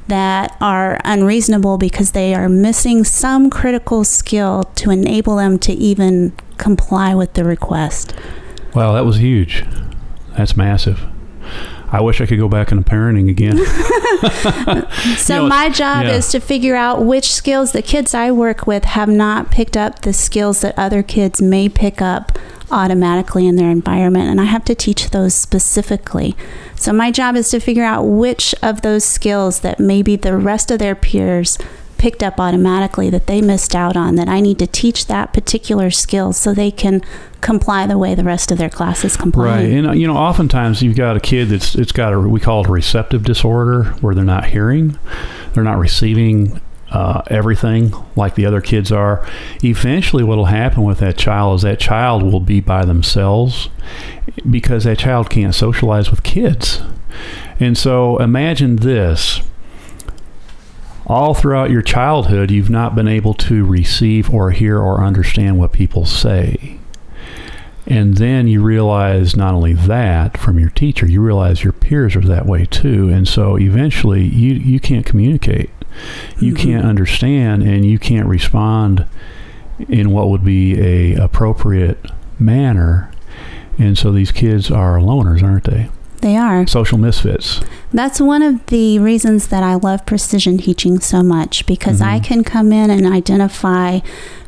that 0.08 0.56
are 0.60 0.98
unreasonable 1.04 1.76
because 1.78 2.10
they 2.12 2.34
are 2.34 2.48
missing 2.48 3.04
some 3.04 3.50
critical 3.50 4.04
skill 4.04 4.64
to 4.76 4.90
enable 4.90 5.36
them 5.36 5.58
to 5.60 5.72
even 5.72 6.32
comply 6.58 7.14
with 7.14 7.34
the 7.34 7.44
request. 7.44 8.14
wow, 8.74 8.92
that 8.92 9.04
was 9.04 9.16
huge. 9.18 9.64
That's 10.36 10.56
massive. 10.56 11.00
I 11.90 12.00
wish 12.00 12.20
I 12.20 12.26
could 12.26 12.38
go 12.38 12.48
back 12.48 12.72
into 12.72 12.82
parenting 12.82 13.28
again. 13.30 13.58
So 15.18 15.36
You 15.36 15.40
know, 15.42 15.48
my 15.48 15.68
job 15.70 16.04
yeah. 16.04 16.14
is 16.14 16.30
to 16.30 16.40
figure 16.40 16.76
out 16.76 17.04
which 17.04 17.32
skills 17.32 17.72
the 17.72 17.82
kids 17.82 18.14
I 18.14 18.30
work 18.30 18.66
with 18.66 18.84
have 18.84 19.08
not 19.08 19.50
picked 19.50 19.76
up 19.76 20.00
the 20.00 20.12
skills 20.12 20.62
that 20.62 20.78
other 20.78 21.02
kids 21.02 21.42
may 21.42 21.68
pick 21.68 22.00
up 22.00 22.38
automatically 22.70 23.46
in 23.46 23.56
their 23.56 23.70
environment 23.70 24.28
and 24.28 24.40
I 24.40 24.44
have 24.44 24.64
to 24.66 24.74
teach 24.74 25.10
those 25.10 25.34
specifically. 25.34 26.34
So 26.76 26.92
my 26.92 27.10
job 27.10 27.36
is 27.36 27.50
to 27.50 27.60
figure 27.60 27.84
out 27.84 28.04
which 28.04 28.54
of 28.62 28.82
those 28.82 29.04
skills 29.04 29.60
that 29.60 29.78
maybe 29.78 30.16
the 30.16 30.36
rest 30.36 30.70
of 30.70 30.78
their 30.78 30.94
peers 30.94 31.58
picked 32.04 32.22
up 32.22 32.38
automatically 32.38 33.08
that 33.08 33.26
they 33.26 33.40
missed 33.40 33.74
out 33.74 33.96
on 33.96 34.16
that 34.16 34.28
I 34.28 34.40
need 34.40 34.58
to 34.58 34.66
teach 34.66 35.06
that 35.06 35.32
particular 35.32 35.90
skill 35.90 36.34
so 36.34 36.52
they 36.52 36.70
can 36.70 37.00
comply 37.40 37.86
the 37.86 37.96
way 37.96 38.14
the 38.14 38.22
rest 38.22 38.52
of 38.52 38.58
their 38.58 38.68
classes 38.68 39.16
comply. 39.16 39.46
Right, 39.46 39.70
and 39.70 39.86
uh, 39.86 39.92
you 39.92 40.06
know, 40.06 40.14
oftentimes 40.14 40.82
you've 40.82 40.98
got 40.98 41.16
a 41.16 41.20
kid 41.20 41.48
that's 41.48 41.74
it's 41.74 41.92
got 41.92 42.12
a 42.12 42.20
we 42.20 42.40
call 42.40 42.60
it 42.60 42.68
a 42.68 42.70
receptive 42.70 43.24
disorder, 43.24 43.84
where 44.02 44.14
they're 44.14 44.22
not 44.22 44.44
hearing, 44.44 44.98
they're 45.54 45.64
not 45.64 45.78
receiving 45.78 46.60
uh, 46.90 47.22
everything 47.28 47.94
like 48.16 48.34
the 48.34 48.44
other 48.44 48.60
kids 48.60 48.92
are. 48.92 49.26
Eventually, 49.62 50.22
what 50.22 50.36
will 50.36 50.44
happen 50.44 50.82
with 50.82 50.98
that 50.98 51.16
child 51.16 51.60
is 51.60 51.62
that 51.62 51.80
child 51.80 52.22
will 52.22 52.38
be 52.38 52.60
by 52.60 52.84
themselves 52.84 53.70
because 54.50 54.84
that 54.84 54.98
child 54.98 55.30
can't 55.30 55.54
socialize 55.54 56.10
with 56.10 56.22
kids. 56.22 56.82
And 57.58 57.78
so, 57.78 58.18
imagine 58.18 58.76
this. 58.76 59.40
All 61.06 61.34
throughout 61.34 61.70
your 61.70 61.82
childhood, 61.82 62.50
you've 62.50 62.70
not 62.70 62.94
been 62.94 63.08
able 63.08 63.34
to 63.34 63.64
receive 63.64 64.30
or 64.30 64.50
hear 64.52 64.78
or 64.78 65.04
understand 65.04 65.58
what 65.58 65.72
people 65.72 66.06
say. 66.06 66.78
And 67.86 68.16
then 68.16 68.46
you 68.48 68.62
realize 68.62 69.36
not 69.36 69.52
only 69.52 69.74
that 69.74 70.38
from 70.38 70.58
your 70.58 70.70
teacher, 70.70 71.06
you 71.06 71.20
realize 71.20 71.62
your 71.62 71.74
peers 71.74 72.16
are 72.16 72.22
that 72.22 72.46
way 72.46 72.64
too. 72.64 73.10
And 73.10 73.28
so 73.28 73.58
eventually 73.58 74.22
you, 74.24 74.54
you 74.54 74.80
can't 74.80 75.04
communicate. 75.04 75.68
You 76.38 76.54
Mhm. 76.54 76.58
can't 76.58 76.84
understand 76.86 77.62
and 77.62 77.84
you 77.84 77.98
can't 77.98 78.26
respond 78.26 79.04
in 79.88 80.10
what 80.10 80.30
would 80.30 80.42
be 80.44 80.80
a 80.80 81.14
appropriate 81.16 81.98
manner. 82.38 83.10
And 83.78 83.98
so 83.98 84.10
these 84.10 84.32
kids 84.32 84.70
are 84.70 84.96
loners, 84.98 85.42
aren't 85.42 85.64
they? 85.64 85.88
They 86.22 86.36
are. 86.38 86.66
Social 86.66 86.96
misfits. 86.96 87.60
That's 87.94 88.20
one 88.20 88.42
of 88.42 88.66
the 88.66 88.98
reasons 88.98 89.46
that 89.48 89.62
I 89.62 89.76
love 89.76 90.04
precision 90.04 90.58
teaching 90.58 90.98
so 90.98 91.22
much 91.22 91.64
because 91.64 92.00
I 92.02 92.18
Mhm. 92.18 92.24
can 92.24 92.44
come 92.44 92.72
in 92.72 92.90
and 92.90 93.06
identify 93.06 94.00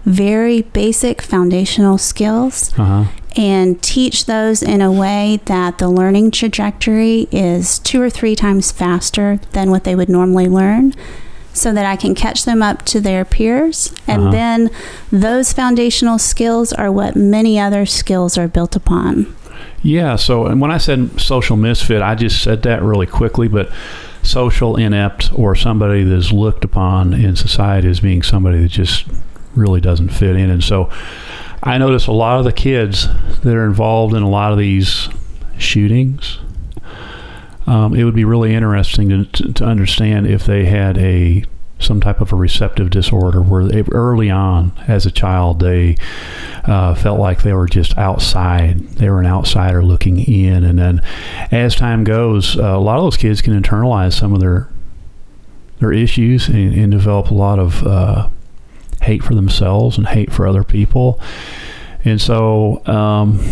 very 0.04 0.62
basic 0.72 1.22
foundational 1.22 1.96
skills 1.96 2.72
Uh-huh. 2.76 3.04
and 3.37 3.80
teach 3.80 4.26
those 4.26 4.62
in 4.64 4.80
a 4.80 4.90
way 4.90 5.40
that 5.44 5.78
the 5.78 5.88
learning 5.88 6.32
trajectory 6.32 7.28
is 7.30 7.78
two 7.78 8.02
or 8.02 8.11
three 8.11 8.35
times 8.35 8.72
faster 8.72 9.38
than 9.52 9.70
what 9.70 9.85
they 9.85 9.94
would 9.94 10.09
normally 10.09 10.48
learn 10.48 10.92
so 11.52 11.72
that 11.72 11.87
I 11.87 11.94
can 11.96 12.14
catch 12.16 12.44
them 12.44 12.62
up 12.62 12.85
to 12.87 13.00
their 13.00 13.24
peers 13.24 13.92
and 14.09 14.22
Uh-huh. 14.22 14.30
then 14.32 14.70
those 15.12 15.52
foundational 15.52 16.18
skills 16.18 16.72
are 16.72 16.90
what 16.90 17.14
many 17.14 17.61
other 17.61 17.87
skills 17.87 18.37
are 18.37 18.48
built 18.48 18.74
upon. 18.74 19.26
Yeah. 19.87 20.16
So, 20.16 20.46
and 20.46 20.61
when 20.61 20.72
I 20.72 20.79
said 20.79 21.20
social 21.20 21.57
misfit, 21.57 22.03
I 22.03 22.16
just 22.16 22.42
said 22.42 22.62
that 22.62 22.83
really 22.83 23.07
quickly, 23.07 23.46
but 23.46 23.70
social 24.25 24.75
inept 24.75 25.31
or 25.33 25.55
somebody 25.55 26.03
that's 26.03 26.33
looked 26.33 26.64
upon 26.64 27.14
in 27.14 27.37
society 27.37 27.88
as 27.88 28.01
being 28.01 28.20
somebody 28.20 28.61
that 28.62 28.68
just 28.68 29.07
really 29.55 29.81
doesn't 29.81 30.09
fit 30.09 30.35
in. 30.35 30.51
And 30.51 30.64
so 30.64 30.90
I 31.62 31.79
notice 31.79 32.09
a 32.09 32.12
lot 32.12 32.40
of 32.40 32.44
the 32.44 32.53
kids 32.53 33.07
that 33.42 33.55
are 33.55 33.64
involved 33.64 34.12
in 34.12 34.25
a 34.25 34.29
lot 34.29 34.51
of 34.51 34.59
these 34.59 35.09
shootings. 35.57 36.40
Um, 37.68 37.94
it 37.94 38.03
would 38.03 38.14
be 38.14 38.25
really 38.25 38.55
interesting 38.55 39.09
to, 39.09 39.53
to 39.53 39.64
understand 39.64 40.27
if 40.27 40.44
they 40.44 40.64
had 40.64 40.99
a 40.99 41.44
some 41.79 42.01
type 42.01 42.21
of 42.21 42.33
a 42.33 42.37
receptive 42.37 42.91
disorder 42.91 43.43
where 43.43 43.65
they, 43.65 43.83
early 43.93 44.31
on 44.31 44.73
as 44.89 45.05
a 45.05 45.11
child 45.11 45.61
they 45.61 45.97
uh, 46.65 46.95
felt 46.95 47.21
like 47.21 47.43
they 47.43 47.53
were 47.53 47.67
just 47.67 47.97
outside 47.99 48.79
they 48.95 49.11
were 49.11 49.21
an 49.21 49.27
outsider 49.27 49.83
looking 49.83 50.19
in. 50.19 50.65
And 50.65 50.79
then 50.79 51.03
as 51.51 51.75
time 51.75 52.05
goes 52.05 52.59
uh, 52.59 52.77
a 52.77 52.81
lot 52.81 52.97
of 52.97 53.05
those 53.05 53.17
kids 53.17 53.43
can 53.43 53.61
internalize 53.61 54.15
some 54.19 54.33
of 54.33 54.41
their 54.41 54.69
their 55.79 55.93
issues 55.93 56.49
and, 56.49 56.75
and 56.75 56.91
develop 56.91 57.31
a 57.31 57.35
lot 57.35 57.59
of 57.59 57.87
uh, 57.87 58.29
hate 59.03 59.23
for 59.23 59.35
themselves 59.35 59.99
and 59.99 60.07
hate 60.07 60.33
for 60.33 60.47
other 60.47 60.65
people. 60.65 61.21
And 62.05 62.21
so 62.21 62.87
um, 62.87 63.43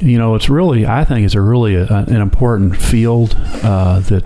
you 0.00 0.18
know 0.18 0.34
it's 0.34 0.48
really 0.48 0.86
i 0.86 1.04
think 1.04 1.24
it's 1.24 1.34
a 1.34 1.40
really 1.40 1.74
a, 1.74 1.86
an 1.86 2.20
important 2.20 2.76
field 2.76 3.34
uh, 3.64 3.98
that 4.00 4.24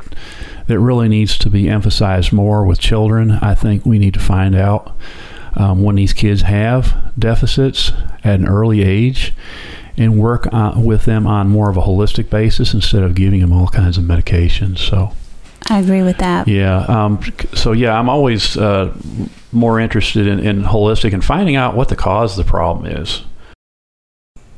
that 0.66 0.78
really 0.78 1.08
needs 1.08 1.36
to 1.38 1.50
be 1.50 1.68
emphasized 1.68 2.32
more 2.32 2.64
with 2.64 2.78
children. 2.78 3.32
I 3.32 3.54
think 3.54 3.84
we 3.84 3.98
need 3.98 4.14
to 4.14 4.20
find 4.20 4.54
out 4.54 4.96
um, 5.54 5.82
when 5.82 5.96
these 5.96 6.12
kids 6.12 6.42
have 6.42 7.12
deficits 7.18 7.92
at 8.24 8.40
an 8.40 8.46
early 8.46 8.82
age 8.82 9.32
and 9.96 10.18
work 10.18 10.52
on, 10.52 10.84
with 10.84 11.04
them 11.04 11.26
on 11.26 11.48
more 11.48 11.68
of 11.68 11.76
a 11.76 11.82
holistic 11.82 12.30
basis 12.30 12.72
instead 12.72 13.02
of 13.02 13.14
giving 13.14 13.40
them 13.40 13.52
all 13.52 13.68
kinds 13.68 13.98
of 13.98 14.04
medications. 14.04 14.78
So. 14.78 15.12
I 15.68 15.78
agree 15.78 16.02
with 16.02 16.18
that. 16.18 16.48
Yeah. 16.48 16.80
Um, 16.86 17.20
so 17.54 17.72
yeah, 17.72 17.98
I'm 17.98 18.08
always 18.08 18.56
uh, 18.56 18.94
more 19.52 19.78
interested 19.78 20.26
in, 20.26 20.40
in 20.40 20.62
holistic 20.62 21.12
and 21.12 21.24
finding 21.24 21.56
out 21.56 21.76
what 21.76 21.88
the 21.88 21.96
cause 21.96 22.36
of 22.38 22.44
the 22.44 22.50
problem 22.50 22.86
is. 22.86 23.22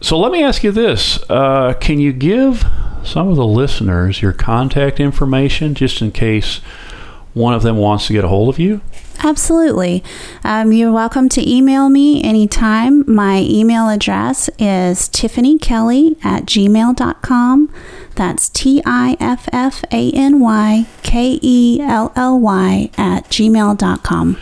So 0.01 0.19
let 0.19 0.33
me 0.33 0.43
ask 0.43 0.65
you 0.65 0.73
this: 0.73 1.19
uh, 1.29 1.75
Can 1.75 1.99
you 1.99 2.13
give 2.13 2.65
some 3.07 3.29
of 3.29 3.37
the 3.37 3.47
listeners 3.47 4.23
your 4.23 4.33
contact 4.33 5.01
information 5.01 5.75
just 5.75 6.01
in 6.03 6.13
case 6.13 6.61
one 7.35 7.53
of 7.53 7.63
them 7.63 7.77
wants 7.77 8.07
to 8.07 8.13
get 8.13 8.25
a 8.25 8.29
hold 8.29 8.49
of 8.49 8.59
you? 8.59 8.81
Absolutely. 9.23 10.03
Um, 10.43 10.73
you're 10.73 10.93
welcome 10.93 11.29
to 11.31 11.49
email 11.49 11.89
me 11.89 12.23
anytime. 12.23 13.05
My 13.13 13.41
email 13.49 13.89
address 13.89 14.51
is 14.59 15.09
Tiffany 15.09 15.59
Kelly 15.59 16.17
at 16.23 16.47
gmail.com. 16.47 17.73
That's 18.17 18.49
T 18.49 18.83
I 18.85 19.17
F 19.21 19.49
F 19.53 19.85
A 19.93 20.11
N 20.13 20.41
Y 20.41 20.87
K 21.03 21.39
E 21.43 21.81
L 21.81 22.13
L 22.17 22.39
Y 22.39 22.91
at 22.97 23.25
gmail.com. 23.31 24.37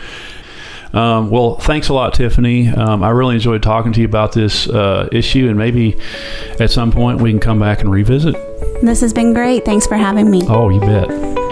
Um, 0.93 1.29
well, 1.29 1.55
thanks 1.55 1.89
a 1.89 1.93
lot, 1.93 2.13
Tiffany. 2.13 2.69
Um, 2.69 3.03
I 3.03 3.09
really 3.09 3.35
enjoyed 3.35 3.63
talking 3.63 3.93
to 3.93 3.99
you 4.01 4.05
about 4.05 4.33
this 4.33 4.67
uh, 4.69 5.09
issue, 5.11 5.49
and 5.49 5.57
maybe 5.57 5.97
at 6.59 6.71
some 6.71 6.91
point 6.91 7.21
we 7.21 7.31
can 7.31 7.39
come 7.39 7.59
back 7.59 7.81
and 7.81 7.91
revisit. 7.91 8.35
This 8.81 9.01
has 9.01 9.13
been 9.13 9.33
great. 9.33 9.65
Thanks 9.65 9.87
for 9.87 9.95
having 9.95 10.29
me. 10.29 10.43
Oh, 10.47 10.69
you 10.69 10.79
bet. 10.79 11.42